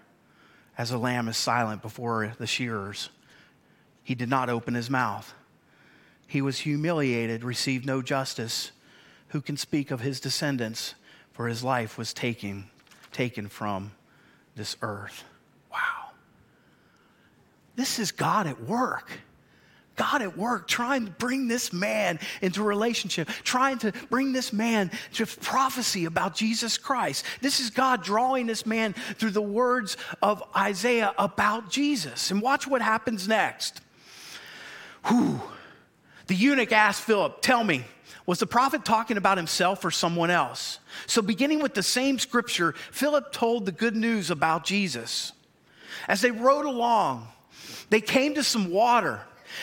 as 0.80 0.92
a 0.92 0.98
lamb 0.98 1.28
is 1.28 1.36
silent 1.36 1.82
before 1.82 2.34
the 2.40 2.48
shearers. 2.48 3.10
He 4.02 4.16
did 4.16 4.30
not 4.30 4.50
open 4.50 4.76
his 4.76 4.90
mouth. 4.90 5.34
He 6.26 6.42
was 6.42 6.60
humiliated, 6.60 7.44
received 7.44 7.86
no 7.86 8.02
justice. 8.02 8.72
Who 9.28 9.42
can 9.42 9.58
speak 9.58 9.92
of 9.92 10.00
his 10.00 10.22
descendants? 10.22 10.96
For 11.34 11.50
his 11.50 11.66
life 11.66 11.98
was 11.98 12.14
taken, 12.14 12.70
taken 13.12 13.50
from 13.50 13.92
this 14.56 14.78
earth. 14.82 15.26
Wow. 15.70 16.12
This 17.76 18.00
is 18.00 18.14
God 18.14 18.48
at 18.48 18.62
work. 18.64 19.12
God 20.00 20.22
at 20.22 20.38
work 20.38 20.66
trying 20.70 21.08
to 21.08 21.12
bring 21.12 21.50
this 21.50 21.74
man 21.74 22.20
into 22.42 22.64
relationship, 22.64 23.28
trying 23.44 23.80
to 23.80 23.92
bring 24.10 24.32
this 24.32 24.54
man 24.54 24.92
to 25.16 25.26
prophecy 25.26 26.06
about 26.06 26.36
Jesus 26.36 26.78
Christ. 26.78 27.26
This 27.42 27.60
is 27.60 27.70
God 27.70 28.02
drawing 28.02 28.48
this 28.48 28.66
man 28.66 28.94
through 28.94 29.32
the 29.32 29.42
words 29.42 29.98
of 30.22 30.42
Isaiah 30.56 31.14
about 31.18 31.70
Jesus. 31.70 32.32
And 32.32 32.42
watch 32.42 32.66
what 32.66 32.82
happens 32.82 33.28
next. 33.28 33.82
Whew. 35.08 35.42
The 36.28 36.36
eunuch 36.36 36.72
asked 36.72 37.02
Philip, 37.02 37.42
Tell 37.42 37.66
me, 37.66 37.84
was 38.26 38.40
the 38.40 38.48
prophet 38.48 38.86
talking 38.86 39.18
about 39.18 39.36
himself 39.36 39.84
or 39.84 39.92
someone 39.92 40.30
else? 40.30 40.80
So, 41.08 41.22
beginning 41.22 41.62
with 41.62 41.74
the 41.74 41.84
same 41.84 42.20
scripture, 42.20 42.72
Philip 42.92 43.34
told 43.34 43.66
the 43.66 43.74
good 43.74 43.98
news 43.98 44.32
about 44.32 44.64
Jesus. 44.64 45.34
As 46.08 46.22
they 46.22 46.32
rode 46.32 46.66
along, 46.66 47.28
they 47.90 48.00
came 48.00 48.36
to 48.36 48.44
some 48.44 48.70
water. 48.72 49.20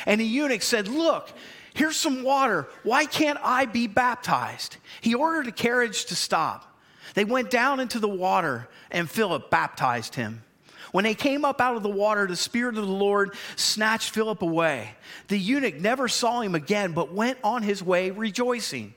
And 0.07 0.21
the 0.21 0.25
eunuch 0.25 0.63
said, 0.63 0.89
Look, 0.89 1.31
here's 1.75 1.97
some 1.97 2.23
water. 2.23 2.69
Why 2.83 3.07
can't 3.07 3.39
I 3.43 3.67
be 3.67 3.87
baptized? 3.87 4.77
He 5.01 5.15
ordered 5.15 5.47
a 5.47 5.53
carriage 5.53 6.07
to 6.07 6.17
stop. 6.17 6.79
They 7.15 7.25
went 7.25 7.51
down 7.51 7.81
into 7.81 7.99
the 7.99 8.09
water, 8.09 8.69
and 8.91 9.11
Philip 9.11 9.51
baptized 9.51 10.15
him. 10.15 10.43
When 10.93 11.05
they 11.05 11.15
came 11.15 11.45
up 11.45 11.61
out 11.61 11.77
of 11.77 11.83
the 11.83 11.89
water, 11.89 12.27
the 12.27 12.37
Spirit 12.37 12.79
of 12.79 12.87
the 12.87 12.93
Lord 12.93 13.35
snatched 13.57 14.11
Philip 14.11 14.43
away. 14.43 14.95
The 15.29 15.39
eunuch 15.39 15.77
never 15.77 16.09
saw 16.09 16.41
him 16.41 16.55
again, 16.55 16.93
but 16.93 17.13
went 17.13 17.39
on 17.43 17.63
his 17.63 17.83
way 17.83 18.11
rejoicing. 18.11 18.95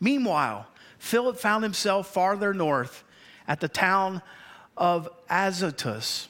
Meanwhile, 0.00 0.66
Philip 0.98 1.38
found 1.38 1.62
himself 1.64 2.12
farther 2.12 2.54
north 2.54 3.04
at 3.46 3.60
the 3.60 3.68
town 3.68 4.22
of 4.76 5.08
Azotus 5.28 6.28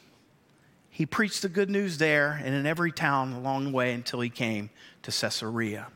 he 0.94 1.06
preached 1.06 1.42
the 1.42 1.48
good 1.48 1.68
news 1.68 1.98
there 1.98 2.40
and 2.44 2.54
in 2.54 2.66
every 2.66 2.92
town 2.92 3.32
along 3.32 3.64
the 3.64 3.70
way 3.72 3.94
until 3.94 4.20
he 4.20 4.30
came 4.30 4.70
to 5.02 5.10
Caesarea. 5.10 5.88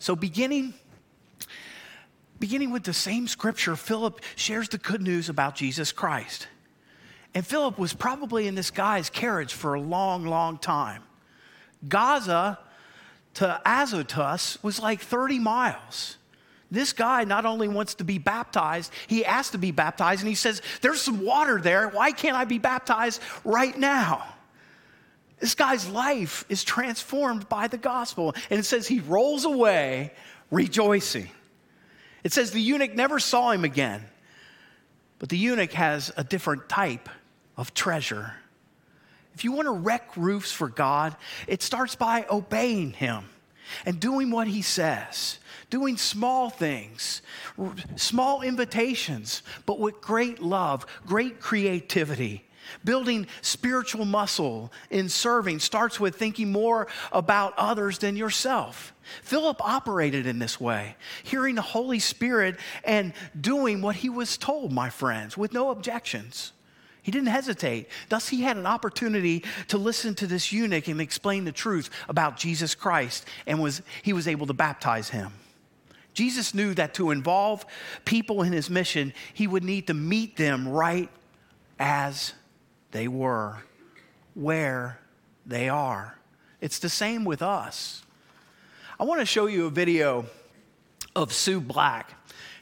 So, 0.00 0.16
beginning, 0.16 0.74
beginning 2.40 2.72
with 2.72 2.82
the 2.82 2.92
same 2.92 3.28
scripture, 3.28 3.76
Philip 3.76 4.20
shares 4.34 4.68
the 4.68 4.78
good 4.78 5.00
news 5.00 5.28
about 5.28 5.54
Jesus 5.54 5.92
Christ. 5.92 6.48
And 7.34 7.46
Philip 7.46 7.78
was 7.78 7.94
probably 7.94 8.48
in 8.48 8.56
this 8.56 8.72
guy's 8.72 9.10
carriage 9.10 9.54
for 9.54 9.74
a 9.74 9.80
long, 9.80 10.26
long 10.26 10.58
time. 10.58 11.04
Gaza 11.86 12.58
to 13.34 13.62
Azotus 13.64 14.60
was 14.60 14.80
like 14.80 15.02
30 15.02 15.38
miles. 15.38 16.16
This 16.70 16.92
guy 16.92 17.24
not 17.24 17.46
only 17.46 17.68
wants 17.68 17.94
to 17.96 18.04
be 18.04 18.18
baptized, 18.18 18.92
he 19.06 19.24
asks 19.24 19.52
to 19.52 19.58
be 19.58 19.70
baptized, 19.70 20.20
and 20.20 20.28
he 20.28 20.34
says, 20.34 20.62
There's 20.80 21.00
some 21.00 21.24
water 21.24 21.60
there. 21.60 21.88
Why 21.88 22.12
can't 22.12 22.36
I 22.36 22.44
be 22.44 22.58
baptized 22.58 23.22
right 23.44 23.76
now? 23.76 24.26
This 25.38 25.54
guy's 25.54 25.88
life 25.88 26.44
is 26.48 26.64
transformed 26.64 27.48
by 27.48 27.68
the 27.68 27.78
gospel. 27.78 28.34
And 28.50 28.58
it 28.58 28.64
says 28.64 28.88
he 28.88 29.00
rolls 29.00 29.44
away 29.44 30.12
rejoicing. 30.50 31.28
It 32.24 32.32
says 32.32 32.50
the 32.50 32.60
eunuch 32.60 32.94
never 32.94 33.18
saw 33.18 33.50
him 33.50 33.64
again, 33.64 34.04
but 35.18 35.28
the 35.28 35.38
eunuch 35.38 35.72
has 35.72 36.12
a 36.16 36.24
different 36.24 36.68
type 36.68 37.08
of 37.56 37.74
treasure. 37.74 38.34
If 39.34 39.44
you 39.44 39.52
want 39.52 39.66
to 39.66 39.72
wreck 39.72 40.16
roofs 40.16 40.50
for 40.50 40.68
God, 40.68 41.14
it 41.46 41.62
starts 41.62 41.94
by 41.94 42.26
obeying 42.30 42.92
him 42.92 43.28
and 43.84 44.00
doing 44.00 44.30
what 44.30 44.48
he 44.48 44.62
says 44.62 45.38
doing 45.68 45.96
small 45.96 46.48
things, 46.48 47.22
small 47.96 48.42
invitations, 48.42 49.42
but 49.66 49.80
with 49.80 50.00
great 50.00 50.40
love, 50.40 50.86
great 51.06 51.40
creativity. 51.40 52.44
Building 52.84 53.26
spiritual 53.42 54.04
muscle 54.04 54.72
in 54.90 55.08
serving 55.08 55.60
starts 55.60 56.00
with 56.00 56.16
thinking 56.16 56.50
more 56.50 56.88
about 57.12 57.54
others 57.56 57.98
than 57.98 58.16
yourself. 58.16 58.92
Philip 59.22 59.60
operated 59.60 60.26
in 60.26 60.40
this 60.40 60.60
way, 60.60 60.96
hearing 61.22 61.54
the 61.54 61.62
Holy 61.62 62.00
Spirit 62.00 62.56
and 62.84 63.12
doing 63.40 63.82
what 63.82 63.96
he 63.96 64.08
was 64.08 64.36
told, 64.36 64.72
my 64.72 64.90
friends, 64.90 65.36
with 65.36 65.52
no 65.52 65.70
objections. 65.70 66.52
He 67.06 67.12
didn't 67.12 67.28
hesitate. 67.28 67.88
Thus, 68.08 68.28
he 68.28 68.42
had 68.42 68.56
an 68.56 68.66
opportunity 68.66 69.44
to 69.68 69.78
listen 69.78 70.16
to 70.16 70.26
this 70.26 70.52
eunuch 70.52 70.88
and 70.88 71.00
explain 71.00 71.44
the 71.44 71.52
truth 71.52 71.88
about 72.08 72.36
Jesus 72.36 72.74
Christ, 72.74 73.24
and 73.46 73.62
was, 73.62 73.80
he 74.02 74.12
was 74.12 74.26
able 74.26 74.48
to 74.48 74.52
baptize 74.52 75.08
him. 75.08 75.30
Jesus 76.14 76.52
knew 76.52 76.74
that 76.74 76.94
to 76.94 77.12
involve 77.12 77.64
people 78.04 78.42
in 78.42 78.52
his 78.52 78.68
mission, 78.68 79.12
he 79.34 79.46
would 79.46 79.62
need 79.62 79.86
to 79.86 79.94
meet 79.94 80.36
them 80.36 80.68
right 80.68 81.08
as 81.78 82.32
they 82.90 83.06
were, 83.06 83.58
where 84.34 84.98
they 85.46 85.68
are. 85.68 86.18
It's 86.60 86.80
the 86.80 86.88
same 86.88 87.24
with 87.24 87.40
us. 87.40 88.02
I 88.98 89.04
want 89.04 89.20
to 89.20 89.26
show 89.26 89.46
you 89.46 89.66
a 89.66 89.70
video 89.70 90.26
of 91.14 91.32
Sue 91.32 91.60
Black. 91.60 92.15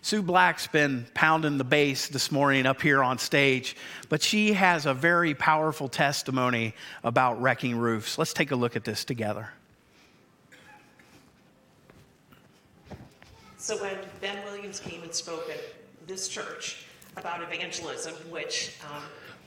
Sue 0.04 0.20
Black's 0.20 0.66
been 0.66 1.06
pounding 1.14 1.56
the 1.56 1.64
bass 1.64 2.08
this 2.08 2.30
morning 2.30 2.66
up 2.66 2.82
here 2.82 3.02
on 3.02 3.16
stage, 3.16 3.74
but 4.10 4.20
she 4.20 4.52
has 4.52 4.84
a 4.84 4.92
very 4.92 5.32
powerful 5.32 5.88
testimony 5.88 6.74
about 7.02 7.40
wrecking 7.40 7.74
roofs. 7.74 8.18
Let's 8.18 8.34
take 8.34 8.50
a 8.50 8.54
look 8.54 8.76
at 8.76 8.84
this 8.84 9.02
together. 9.02 9.48
So 13.56 13.80
when 13.80 13.96
Ben 14.20 14.44
Williams 14.44 14.78
came 14.78 15.02
and 15.02 15.14
spoke 15.14 15.48
at 15.48 15.58
this 16.06 16.28
church 16.28 16.84
about 17.16 17.42
evangelism, 17.42 18.12
which 18.28 18.76
um, 18.94 19.04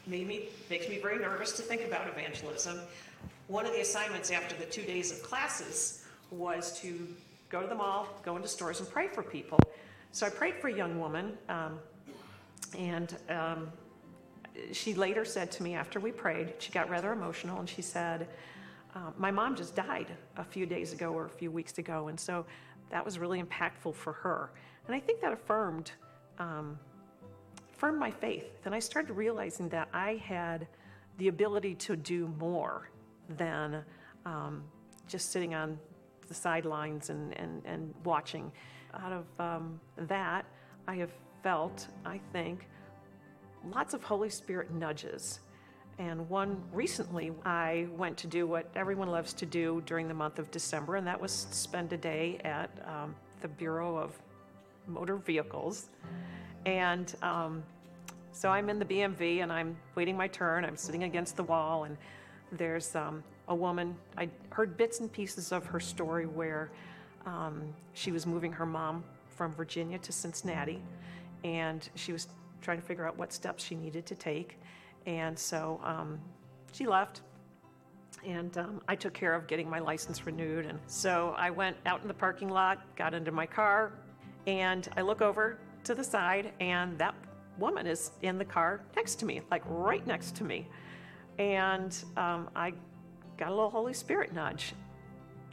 made 0.07 0.25
me 0.25 0.49
makes 0.71 0.89
me 0.89 0.97
very 0.97 1.19
nervous 1.19 1.51
to 1.57 1.61
think 1.61 1.85
about 1.85 2.07
evangelism, 2.07 2.79
one 3.47 3.67
of 3.67 3.73
the 3.73 3.81
assignments 3.81 4.31
after 4.31 4.55
the 4.55 4.65
two 4.65 4.81
days 4.81 5.11
of 5.11 5.21
classes 5.21 6.03
was 6.31 6.81
to 6.81 7.07
go 7.49 7.61
to 7.61 7.67
the 7.67 7.75
mall, 7.75 8.07
go 8.25 8.35
into 8.35 8.47
stores, 8.47 8.79
and 8.79 8.89
pray 8.89 9.07
for 9.07 9.21
people. 9.21 9.59
So 10.11 10.25
I 10.25 10.29
prayed 10.29 10.55
for 10.55 10.67
a 10.67 10.73
young 10.73 10.99
woman, 10.99 11.37
um, 11.49 11.79
and 12.77 13.15
um, 13.29 13.71
she 14.71 14.93
later 14.93 15.25
said 15.25 15.51
to 15.53 15.63
me 15.63 15.75
after 15.75 15.99
we 15.99 16.11
prayed, 16.11 16.53
she 16.59 16.71
got 16.71 16.89
rather 16.89 17.11
emotional, 17.11 17.59
and 17.59 17.69
she 17.69 17.81
said, 17.81 18.27
uh, 18.95 19.11
My 19.17 19.31
mom 19.31 19.55
just 19.55 19.75
died 19.75 20.07
a 20.37 20.43
few 20.43 20.65
days 20.65 20.93
ago 20.93 21.11
or 21.11 21.25
a 21.25 21.29
few 21.29 21.51
weeks 21.51 21.77
ago, 21.77 22.07
and 22.07 22.19
so 22.19 22.45
that 22.89 23.03
was 23.03 23.19
really 23.19 23.41
impactful 23.41 23.95
for 23.95 24.13
her. 24.13 24.51
And 24.87 24.95
I 24.95 24.99
think 24.99 25.21
that 25.21 25.33
affirmed, 25.33 25.91
um, 26.39 26.79
affirmed 27.75 27.99
my 27.99 28.11
faith. 28.11 28.45
And 28.65 28.73
I 28.73 28.79
started 28.79 29.13
realizing 29.13 29.69
that 29.69 29.89
I 29.93 30.15
had 30.23 30.67
the 31.17 31.27
ability 31.27 31.75
to 31.75 31.95
do 31.95 32.33
more 32.39 32.89
than 33.37 33.83
um, 34.25 34.63
just 35.07 35.31
sitting 35.31 35.53
on 35.53 35.77
the 36.27 36.33
sidelines 36.33 37.09
and, 37.09 37.37
and, 37.37 37.61
and 37.65 37.93
watching. 38.03 38.51
Out 38.93 39.11
of 39.11 39.25
um, 39.39 39.79
that, 39.97 40.45
I 40.87 40.95
have 40.95 41.11
felt, 41.43 41.87
I 42.05 42.19
think, 42.31 42.67
lots 43.73 43.93
of 43.93 44.03
Holy 44.03 44.29
Spirit 44.29 44.71
nudges. 44.71 45.39
And 45.99 46.29
one 46.29 46.61
recently, 46.71 47.31
I 47.43 47.87
went 47.95 48.17
to 48.17 48.27
do 48.27 48.45
what 48.45 48.69
everyone 48.75 49.09
loves 49.09 49.33
to 49.33 49.45
do 49.45 49.81
during 49.85 50.07
the 50.07 50.13
month 50.13 50.37
of 50.37 50.51
December, 50.51 50.95
and 50.95 51.07
that 51.07 51.19
was 51.19 51.47
spend 51.51 51.91
a 51.91 51.97
day 51.97 52.39
at 52.43 52.69
um, 52.85 53.15
the 53.41 53.47
Bureau 53.47 53.97
of 53.97 54.13
Motor 54.87 55.15
Vehicles. 55.17 55.89
And 56.65 57.15
um, 57.23 57.63
so 58.31 58.49
I'm 58.49 58.69
in 58.69 58.77
the 58.77 58.85
BMV 58.85 59.41
and 59.41 59.51
I'm 59.51 59.75
waiting 59.95 60.15
my 60.15 60.27
turn. 60.27 60.63
I'm 60.63 60.77
sitting 60.77 61.03
against 61.03 61.35
the 61.35 61.43
wall, 61.43 61.85
and 61.85 61.97
there's 62.51 62.95
um, 62.95 63.23
a 63.47 63.55
woman. 63.55 63.95
I 64.17 64.29
heard 64.49 64.77
bits 64.77 64.99
and 64.99 65.11
pieces 65.11 65.51
of 65.51 65.65
her 65.65 65.79
story 65.79 66.27
where 66.27 66.69
um, 67.27 67.73
she 67.93 68.11
was 68.11 68.25
moving 68.25 68.51
her 68.53 68.65
mom 68.65 69.03
from 69.27 69.53
Virginia 69.53 69.99
to 69.99 70.11
Cincinnati, 70.11 70.81
and 71.43 71.87
she 71.95 72.13
was 72.13 72.27
trying 72.61 72.79
to 72.79 72.85
figure 72.85 73.05
out 73.05 73.17
what 73.17 73.31
steps 73.33 73.63
she 73.63 73.75
needed 73.75 74.05
to 74.07 74.15
take. 74.15 74.59
And 75.05 75.37
so 75.37 75.79
um, 75.83 76.19
she 76.71 76.87
left, 76.87 77.21
and 78.25 78.57
um, 78.57 78.81
I 78.87 78.95
took 78.95 79.13
care 79.13 79.35
of 79.35 79.45
getting 79.45 79.69
my 79.69 79.79
license 79.79 80.25
renewed. 80.25 80.65
And 80.65 80.79
so 80.87 81.35
I 81.37 81.49
went 81.49 81.77
out 81.85 82.01
in 82.01 82.07
the 82.07 82.13
parking 82.13 82.49
lot, 82.49 82.79
got 82.95 83.13
into 83.13 83.31
my 83.31 83.45
car, 83.45 83.91
and 84.47 84.87
I 84.95 85.01
look 85.01 85.21
over 85.21 85.59
to 85.83 85.93
the 85.93 86.03
side, 86.03 86.53
and 86.59 86.97
that 86.97 87.13
woman 87.59 87.85
is 87.87 88.11
in 88.21 88.37
the 88.37 88.45
car 88.45 88.81
next 88.95 89.15
to 89.15 89.25
me, 89.25 89.41
like 89.51 89.63
right 89.65 90.05
next 90.07 90.35
to 90.37 90.43
me. 90.43 90.67
And 91.39 91.95
um, 92.15 92.49
I 92.55 92.73
got 93.37 93.49
a 93.49 93.51
little 93.51 93.69
Holy 93.69 93.93
Spirit 93.93 94.33
nudge. 94.33 94.73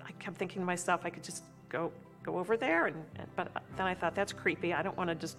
I 0.06 0.12
kept 0.12 0.36
thinking 0.36 0.62
to 0.62 0.66
myself, 0.66 1.00
I 1.04 1.10
could 1.10 1.24
just 1.24 1.44
go 1.74 1.90
go 2.22 2.38
over 2.38 2.56
there, 2.56 2.86
and, 2.86 2.96
but 3.36 3.48
then 3.76 3.86
I 3.86 3.94
thought 3.94 4.14
that's 4.14 4.32
creepy. 4.32 4.72
I 4.72 4.82
don't 4.82 4.96
want 4.96 5.10
to 5.10 5.14
just 5.14 5.36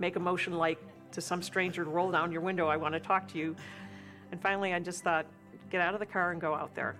make 0.00 0.16
a 0.16 0.20
motion 0.20 0.54
like 0.54 0.78
to 1.12 1.20
some 1.20 1.42
stranger 1.42 1.84
to 1.84 1.90
roll 1.90 2.10
down 2.10 2.32
your 2.32 2.40
window. 2.40 2.66
I 2.66 2.76
want 2.76 2.94
to 2.94 3.00
talk 3.00 3.28
to 3.28 3.38
you. 3.38 3.54
And 4.32 4.42
finally, 4.42 4.74
I 4.74 4.80
just 4.80 5.04
thought, 5.04 5.26
get 5.70 5.80
out 5.80 5.94
of 5.94 6.00
the 6.00 6.06
car 6.06 6.32
and 6.32 6.40
go 6.40 6.54
out 6.54 6.74
there. 6.74 6.96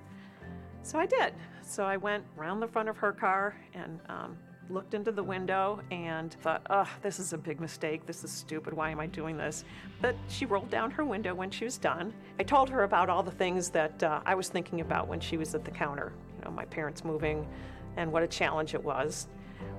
So 0.82 0.98
I 0.98 1.06
did. 1.06 1.32
So 1.62 1.84
I 1.84 1.96
went 1.96 2.24
around 2.38 2.60
the 2.60 2.68
front 2.68 2.88
of 2.88 2.96
her 2.98 3.10
car 3.10 3.56
and 3.72 3.98
um, 4.08 4.36
looked 4.70 4.94
into 4.94 5.10
the 5.10 5.22
window 5.22 5.80
and 5.90 6.32
thought, 6.42 6.62
oh, 6.70 6.88
this 7.02 7.18
is 7.18 7.32
a 7.32 7.38
big 7.38 7.60
mistake. 7.60 8.06
This 8.06 8.22
is 8.22 8.30
stupid. 8.30 8.72
Why 8.72 8.90
am 8.90 9.00
I 9.00 9.06
doing 9.06 9.36
this? 9.36 9.64
But 10.00 10.14
she 10.28 10.46
rolled 10.46 10.70
down 10.70 10.92
her 10.92 11.04
window 11.04 11.34
when 11.34 11.50
she 11.50 11.64
was 11.64 11.76
done. 11.78 12.12
I 12.38 12.44
told 12.44 12.70
her 12.70 12.84
about 12.84 13.08
all 13.10 13.22
the 13.22 13.32
things 13.32 13.70
that 13.70 14.00
uh, 14.02 14.20
I 14.24 14.36
was 14.36 14.48
thinking 14.48 14.80
about 14.80 15.08
when 15.08 15.18
she 15.18 15.36
was 15.36 15.54
at 15.54 15.64
the 15.64 15.72
counter. 15.72 16.12
You 16.38 16.44
know, 16.44 16.50
my 16.52 16.66
parents 16.66 17.02
moving 17.04 17.48
and 17.96 18.10
what 18.10 18.22
a 18.22 18.26
challenge 18.26 18.74
it 18.74 18.82
was. 18.82 19.28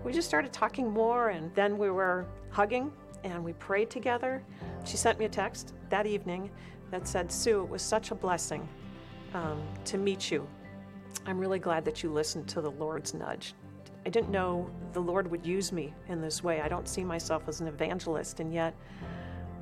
We 0.03 0.13
just 0.13 0.27
started 0.27 0.53
talking 0.53 0.89
more, 0.89 1.29
and 1.29 1.53
then 1.55 1.77
we 1.77 1.89
were 1.89 2.25
hugging 2.49 2.91
and 3.23 3.43
we 3.43 3.53
prayed 3.53 3.89
together. 3.89 4.43
She 4.85 4.97
sent 4.97 5.17
me 5.17 5.25
a 5.25 5.29
text 5.29 5.73
that 5.89 6.05
evening 6.05 6.51
that 6.91 7.07
said, 7.07 7.31
Sue, 7.31 7.63
it 7.63 7.69
was 7.69 7.81
such 7.81 8.11
a 8.11 8.15
blessing 8.15 8.67
um, 9.33 9.61
to 9.85 9.97
meet 9.97 10.29
you. 10.29 10.47
I'm 11.25 11.39
really 11.39 11.59
glad 11.59 11.83
that 11.85 12.03
you 12.03 12.11
listened 12.11 12.47
to 12.49 12.61
the 12.61 12.69
Lord's 12.71 13.13
nudge. 13.15 13.55
I 14.05 14.09
didn't 14.09 14.29
know 14.29 14.69
the 14.93 14.99
Lord 14.99 15.29
would 15.31 15.43
use 15.45 15.71
me 15.71 15.93
in 16.07 16.21
this 16.21 16.43
way. 16.43 16.61
I 16.61 16.67
don't 16.67 16.87
see 16.87 17.03
myself 17.03 17.43
as 17.47 17.61
an 17.61 17.67
evangelist, 17.67 18.39
and 18.39 18.53
yet 18.53 18.75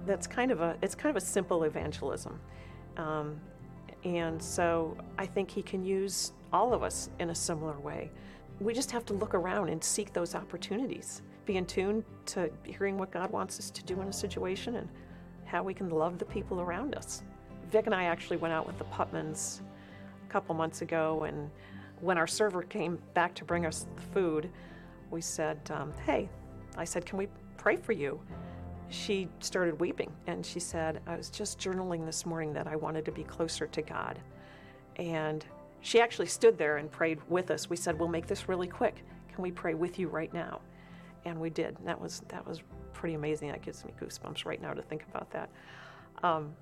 that's 0.06 0.28
kind 0.28 0.52
of 0.52 0.60
a 0.60 0.78
it's 0.82 0.96
kind 0.96 1.16
of 1.16 1.24
a 1.24 1.26
simple 1.26 1.64
evangelism. 1.64 2.40
Um, 2.98 3.40
and 4.04 4.42
so 4.42 4.98
I 5.18 5.26
think 5.26 5.50
He 5.50 5.62
can 5.62 5.86
use 5.86 6.34
all 6.52 6.74
of 6.74 6.84
us 6.84 7.10
in 7.20 7.30
a 7.30 7.36
similar 7.36 7.80
way. 7.80 8.12
We 8.60 8.74
just 8.74 8.92
have 8.92 9.06
to 9.06 9.14
look 9.14 9.34
around 9.34 9.70
and 9.70 9.84
seek 9.84 10.14
those 10.14 10.36
opportunities 10.36 11.22
be 11.46 11.58
in 11.58 11.66
tune 11.66 12.04
to 12.26 12.50
hearing 12.64 12.98
what 12.98 13.12
God 13.12 13.32
wants 13.32 13.60
us 13.60 13.70
to 13.72 13.84
do 13.84 14.00
in 14.02 14.08
a 14.08 14.14
situation 14.14 14.76
and 14.78 14.90
how 15.46 15.64
we 15.64 15.74
can 15.74 15.90
love 15.90 16.18
the 16.18 16.26
people 16.26 16.62
around 16.62 16.96
us. 16.96 17.24
Vic 17.72 17.86
and 17.86 17.96
I 17.96 18.06
actually 18.06 18.38
went 18.38 18.54
out 18.54 18.66
with 18.66 18.78
the 18.78 18.86
Putmans 18.86 19.62
a 20.28 20.32
couple 20.32 20.56
months 20.56 20.82
ago, 20.82 21.24
and 21.24 21.50
when 22.02 22.18
our 22.18 22.28
server 22.28 22.64
came 22.64 23.00
back 23.14 23.34
to 23.36 23.46
bring 23.46 23.66
us 23.66 23.86
the 23.96 24.02
food, 24.14 24.50
we 25.12 25.22
said, 25.22 25.60
um, 25.72 25.94
Hey, 26.06 26.30
I 26.78 26.86
said, 26.86 27.06
Can 27.06 27.18
we 27.18 27.28
pray 27.58 27.76
for 27.76 27.92
you? 27.92 28.20
She 28.90 29.28
started 29.40 29.80
weeping 29.80 30.12
and 30.28 30.46
she 30.46 30.60
said, 30.60 31.02
I 31.08 31.18
was 31.18 31.30
just 31.30 31.60
journaling 31.60 32.06
this 32.06 32.28
morning 32.28 32.54
that 32.54 32.68
I 32.68 32.76
wanted 32.76 33.06
to 33.06 33.12
be 33.12 33.24
closer 33.24 33.66
to 33.66 33.82
God. 33.82 34.20
And 34.98 35.44
she 35.84 36.02
actually 36.02 36.26
stood 36.26 36.58
there 36.58 36.78
and 36.78 36.90
prayed 36.90 37.20
with 37.30 37.52
us. 37.52 37.70
We 37.70 37.76
said, 37.76 38.00
We'll 38.00 38.10
make 38.10 38.26
this 38.26 38.50
really 38.50 38.68
quick. 38.68 39.04
Can 39.32 39.44
we 39.44 39.52
pray 39.52 39.76
with 39.76 40.00
you 40.00 40.08
right 40.08 40.34
now? 40.34 40.60
and 41.26 41.40
we 41.40 41.50
did. 41.50 41.78
That 41.86 42.00
was 42.00 42.22
that 42.30 42.46
was 42.46 42.62
pretty 42.94 43.16
amazing. 43.16 43.50
That 43.50 43.62
gives 43.62 43.84
me 43.86 43.94
goosebumps 44.00 44.46
right 44.46 44.62
now 44.62 44.74
to 44.74 44.82
think 44.82 45.06
about 45.10 45.30
that. 45.32 45.50
Um, 46.22 46.54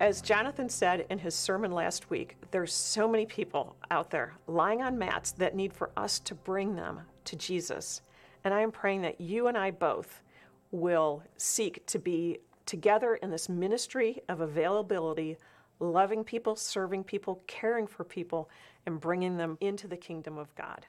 as 0.00 0.20
Jonathan 0.22 0.68
said 0.68 1.06
in 1.10 1.18
his 1.18 1.34
sermon 1.34 1.72
last 1.72 2.08
week, 2.08 2.36
there's 2.52 2.72
so 2.72 3.08
many 3.08 3.26
people 3.26 3.74
out 3.90 4.10
there 4.10 4.34
lying 4.46 4.80
on 4.80 4.96
mats 4.96 5.32
that 5.32 5.56
need 5.56 5.72
for 5.72 5.90
us 5.96 6.20
to 6.20 6.34
bring 6.34 6.76
them 6.76 7.00
to 7.24 7.34
Jesus. 7.34 8.02
And 8.44 8.54
I 8.54 8.60
am 8.60 8.70
praying 8.70 9.02
that 9.02 9.20
you 9.20 9.48
and 9.48 9.58
I 9.58 9.72
both 9.72 10.22
will 10.70 11.24
seek 11.36 11.84
to 11.86 11.98
be 11.98 12.38
together 12.64 13.16
in 13.16 13.30
this 13.30 13.48
ministry 13.48 14.22
of 14.28 14.40
availability, 14.40 15.36
loving 15.80 16.24
people, 16.24 16.56
serving 16.56 17.04
people, 17.04 17.42
caring 17.46 17.86
for 17.86 18.04
people, 18.04 18.48
and 18.86 19.00
bringing 19.00 19.36
them 19.36 19.58
into 19.60 19.86
the 19.86 19.96
kingdom 19.96 20.38
of 20.38 20.54
God. 20.54 20.86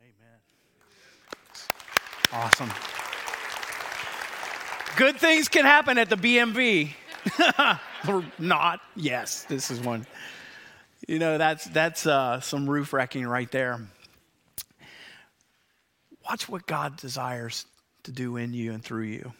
Amen. 0.00 0.38
Awesome. 2.32 2.70
Good 4.96 5.16
things 5.16 5.48
can 5.48 5.64
happen 5.64 5.98
at 5.98 6.10
the 6.10 6.16
BMV. 6.16 6.90
or 8.08 8.24
not. 8.38 8.80
Yes, 8.96 9.44
this 9.44 9.70
is 9.70 9.80
one. 9.80 10.06
You 11.06 11.18
know, 11.18 11.38
that's, 11.38 11.64
that's 11.66 12.06
uh, 12.06 12.40
some 12.40 12.68
roof 12.68 12.92
wrecking 12.92 13.26
right 13.26 13.50
there. 13.50 13.80
Watch 16.28 16.48
what 16.48 16.66
God 16.66 16.96
desires 16.96 17.66
to 18.04 18.12
do 18.12 18.36
in 18.36 18.54
you 18.54 18.72
and 18.72 18.82
through 18.82 19.04
you. 19.04 19.32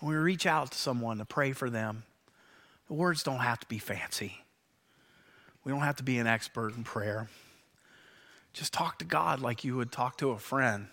When 0.00 0.12
we 0.12 0.18
reach 0.18 0.46
out 0.46 0.72
to 0.72 0.78
someone 0.78 1.18
to 1.18 1.24
pray 1.24 1.52
for 1.52 1.70
them, 1.70 2.02
words 2.94 3.22
don't 3.22 3.40
have 3.40 3.60
to 3.60 3.66
be 3.66 3.78
fancy. 3.78 4.38
We 5.64 5.72
don't 5.72 5.82
have 5.82 5.96
to 5.96 6.02
be 6.02 6.18
an 6.18 6.26
expert 6.26 6.76
in 6.76 6.84
prayer. 6.84 7.28
Just 8.52 8.72
talk 8.72 8.98
to 8.98 9.04
God 9.04 9.40
like 9.40 9.64
you 9.64 9.76
would 9.76 9.90
talk 9.90 10.18
to 10.18 10.30
a 10.30 10.38
friend 10.38 10.86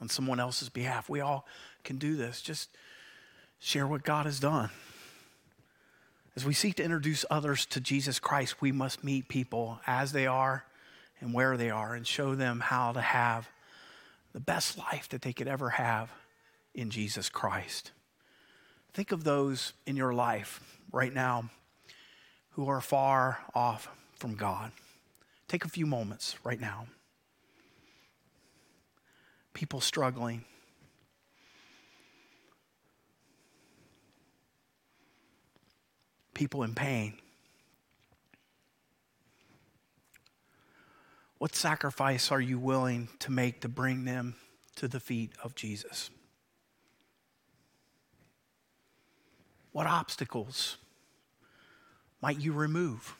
on 0.00 0.08
someone 0.08 0.40
else's 0.40 0.68
behalf. 0.68 1.08
We 1.08 1.20
all 1.20 1.46
can 1.84 1.98
do 1.98 2.16
this. 2.16 2.40
Just 2.40 2.70
share 3.58 3.86
what 3.86 4.02
God 4.02 4.26
has 4.26 4.40
done. 4.40 4.70
As 6.36 6.44
we 6.44 6.54
seek 6.54 6.76
to 6.76 6.84
introduce 6.84 7.24
others 7.30 7.66
to 7.66 7.80
Jesus 7.80 8.20
Christ, 8.20 8.60
we 8.60 8.70
must 8.70 9.02
meet 9.02 9.28
people 9.28 9.80
as 9.86 10.12
they 10.12 10.26
are 10.26 10.64
and 11.20 11.34
where 11.34 11.56
they 11.56 11.70
are 11.70 11.94
and 11.94 12.06
show 12.06 12.34
them 12.34 12.60
how 12.60 12.92
to 12.92 13.00
have 13.00 13.48
the 14.32 14.40
best 14.40 14.78
life 14.78 15.08
that 15.08 15.22
they 15.22 15.32
could 15.32 15.48
ever 15.48 15.70
have 15.70 16.12
in 16.74 16.90
Jesus 16.90 17.28
Christ. 17.28 17.90
Think 18.92 19.12
of 19.12 19.24
those 19.24 19.72
in 19.86 19.96
your 19.96 20.12
life 20.12 20.60
right 20.92 21.12
now 21.12 21.50
who 22.50 22.68
are 22.68 22.80
far 22.80 23.40
off 23.54 23.88
from 24.16 24.34
God. 24.34 24.72
Take 25.46 25.64
a 25.64 25.68
few 25.68 25.86
moments 25.86 26.36
right 26.44 26.60
now 26.60 26.86
people 29.58 29.80
struggling. 29.80 30.44
People 36.32 36.62
in 36.62 36.76
pain. 36.76 37.14
What 41.38 41.56
sacrifice 41.56 42.30
are 42.30 42.40
you 42.40 42.56
willing 42.60 43.08
to 43.18 43.32
make 43.32 43.62
to 43.62 43.68
bring 43.68 44.04
them 44.04 44.36
to 44.76 44.86
the 44.86 45.00
feet 45.00 45.32
of 45.42 45.56
Jesus? 45.56 46.10
What 49.78 49.86
obstacles 49.86 50.76
might 52.20 52.40
you 52.40 52.52
remove? 52.52 53.14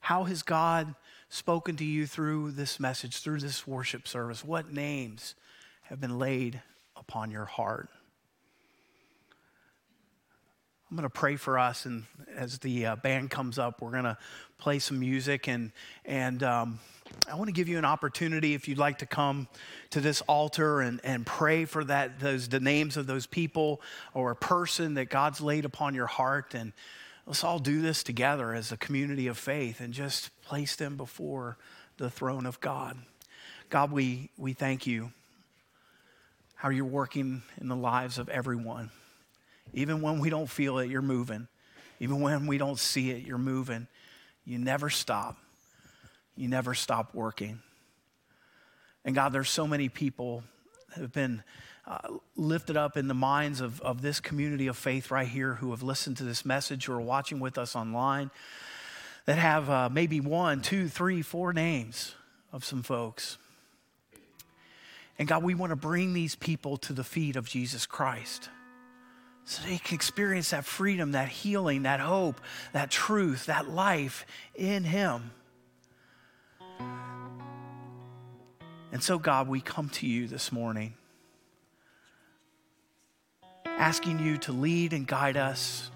How 0.00 0.24
has 0.24 0.42
God 0.42 0.94
spoken 1.30 1.74
to 1.76 1.84
you 1.86 2.06
through 2.06 2.50
this 2.50 2.78
message, 2.78 3.22
through 3.22 3.40
this 3.40 3.66
worship 3.66 4.06
service? 4.06 4.44
What 4.44 4.74
names 4.74 5.36
have 5.84 6.02
been 6.02 6.18
laid 6.18 6.60
upon 6.98 7.30
your 7.30 7.46
heart? 7.46 7.88
I'm 10.94 10.98
going 10.98 11.10
to 11.10 11.18
pray 11.18 11.34
for 11.34 11.58
us, 11.58 11.86
and 11.86 12.04
as 12.36 12.60
the 12.60 12.86
uh, 12.86 12.94
band 12.94 13.28
comes 13.28 13.58
up, 13.58 13.82
we're 13.82 13.90
going 13.90 14.04
to 14.04 14.16
play 14.58 14.78
some 14.78 15.00
music, 15.00 15.48
and 15.48 15.72
and 16.04 16.40
um, 16.44 16.78
I 17.28 17.34
want 17.34 17.48
to 17.48 17.52
give 17.52 17.68
you 17.68 17.78
an 17.78 17.84
opportunity 17.84 18.54
if 18.54 18.68
you'd 18.68 18.78
like 18.78 18.98
to 18.98 19.06
come 19.06 19.48
to 19.90 20.00
this 20.00 20.20
altar 20.28 20.82
and, 20.82 21.00
and 21.02 21.26
pray 21.26 21.64
for 21.64 21.82
that 21.82 22.20
those 22.20 22.48
the 22.48 22.60
names 22.60 22.96
of 22.96 23.08
those 23.08 23.26
people 23.26 23.80
or 24.14 24.30
a 24.30 24.36
person 24.36 24.94
that 24.94 25.06
God's 25.06 25.40
laid 25.40 25.64
upon 25.64 25.96
your 25.96 26.06
heart, 26.06 26.54
and 26.54 26.72
let's 27.26 27.42
all 27.42 27.58
do 27.58 27.82
this 27.82 28.04
together 28.04 28.54
as 28.54 28.70
a 28.70 28.76
community 28.76 29.26
of 29.26 29.36
faith 29.36 29.80
and 29.80 29.92
just 29.92 30.30
place 30.44 30.76
them 30.76 30.96
before 30.96 31.56
the 31.96 32.08
throne 32.08 32.46
of 32.46 32.60
God. 32.60 32.96
God, 33.68 33.90
we 33.90 34.30
we 34.38 34.52
thank 34.52 34.86
you 34.86 35.10
how 36.54 36.68
you're 36.68 36.84
working 36.84 37.42
in 37.60 37.66
the 37.66 37.74
lives 37.74 38.16
of 38.16 38.28
everyone. 38.28 38.92
Even 39.74 40.00
when 40.00 40.20
we 40.20 40.30
don't 40.30 40.48
feel 40.48 40.78
it, 40.78 40.88
you're 40.88 41.02
moving. 41.02 41.48
Even 42.00 42.20
when 42.20 42.46
we 42.46 42.58
don't 42.58 42.78
see 42.78 43.10
it, 43.10 43.26
you're 43.26 43.38
moving. 43.38 43.86
You 44.44 44.58
never 44.58 44.88
stop. 44.88 45.36
You 46.36 46.48
never 46.48 46.74
stop 46.74 47.14
working. 47.14 47.60
And 49.04 49.14
God, 49.14 49.32
there's 49.32 49.50
so 49.50 49.66
many 49.66 49.88
people 49.88 50.44
that 50.90 51.00
have 51.00 51.12
been 51.12 51.42
uh, 51.86 51.98
lifted 52.36 52.76
up 52.76 52.96
in 52.96 53.08
the 53.08 53.14
minds 53.14 53.60
of, 53.60 53.80
of 53.82 54.00
this 54.00 54.20
community 54.20 54.68
of 54.68 54.76
faith 54.76 55.10
right 55.10 55.28
here 55.28 55.54
who 55.54 55.70
have 55.72 55.82
listened 55.82 56.16
to 56.16 56.24
this 56.24 56.44
message, 56.44 56.88
or 56.88 56.94
are 56.94 57.00
watching 57.00 57.40
with 57.40 57.58
us 57.58 57.76
online, 57.76 58.30
that 59.26 59.38
have 59.38 59.68
uh, 59.68 59.88
maybe 59.90 60.20
one, 60.20 60.62
two, 60.62 60.88
three, 60.88 61.20
four 61.20 61.52
names 61.52 62.14
of 62.52 62.64
some 62.64 62.82
folks. 62.82 63.38
And 65.18 65.28
God, 65.28 65.42
we 65.42 65.54
want 65.54 65.70
to 65.70 65.76
bring 65.76 66.12
these 66.12 66.34
people 66.34 66.76
to 66.78 66.92
the 66.92 67.04
feet 67.04 67.36
of 67.36 67.48
Jesus 67.48 67.86
Christ 67.86 68.48
so 69.44 69.62
they 69.68 69.78
can 69.78 69.94
experience 69.94 70.50
that 70.50 70.64
freedom, 70.64 71.12
that 71.12 71.28
healing, 71.28 71.82
that 71.82 72.00
hope, 72.00 72.40
that 72.72 72.90
truth, 72.90 73.46
that 73.46 73.68
life 73.68 74.24
in 74.54 74.84
Him. 74.84 75.30
And 78.90 79.02
so, 79.02 79.18
God, 79.18 79.48
we 79.48 79.60
come 79.60 79.88
to 79.90 80.06
you 80.06 80.28
this 80.28 80.52
morning, 80.52 80.94
asking 83.66 84.20
you 84.20 84.38
to 84.38 84.52
lead 84.52 84.92
and 84.92 85.06
guide 85.06 85.36
us, 85.36 85.90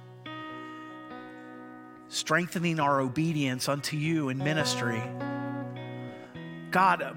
strengthening 2.09 2.81
our 2.81 3.01
obedience 3.01 3.69
unto 3.69 3.97
you 3.97 4.29
in 4.31 4.39
ministry. 4.39 5.03
God, 6.71 7.17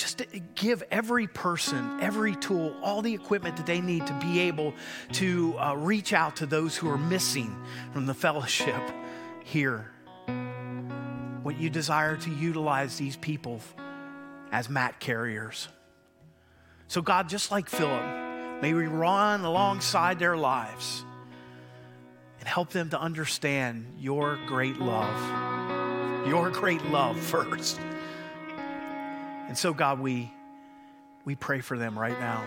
just 0.00 0.22
give 0.54 0.82
every 0.90 1.26
person 1.26 1.98
every 2.00 2.34
tool, 2.34 2.74
all 2.82 3.02
the 3.02 3.12
equipment 3.12 3.58
that 3.58 3.66
they 3.66 3.80
need 3.80 4.06
to 4.06 4.14
be 4.14 4.40
able 4.40 4.72
to 5.12 5.56
uh, 5.58 5.74
reach 5.74 6.12
out 6.12 6.36
to 6.36 6.46
those 6.46 6.74
who 6.76 6.88
are 6.88 6.98
missing 6.98 7.54
from 7.92 8.06
the 8.06 8.14
fellowship 8.14 8.82
here. 9.44 9.90
What 11.42 11.60
you 11.60 11.68
desire 11.68 12.16
to 12.16 12.30
utilize 12.30 12.96
these 12.96 13.16
people 13.16 13.60
as 14.50 14.70
mat 14.70 15.00
carriers. 15.00 15.68
So, 16.88 17.02
God, 17.02 17.28
just 17.28 17.50
like 17.50 17.68
Philip, 17.68 18.62
may 18.62 18.72
we 18.72 18.86
run 18.86 19.44
alongside 19.44 20.18
their 20.18 20.36
lives 20.36 21.04
and 22.38 22.48
help 22.48 22.70
them 22.70 22.90
to 22.90 23.00
understand 23.00 23.86
your 23.98 24.38
great 24.46 24.78
love. 24.78 26.26
Your 26.26 26.50
great 26.50 26.84
love 26.86 27.18
first. 27.20 27.78
And 29.50 29.58
so, 29.58 29.74
God, 29.74 29.98
we, 29.98 30.32
we 31.24 31.34
pray 31.34 31.58
for 31.58 31.76
them 31.76 31.98
right 31.98 32.16
now. 32.20 32.44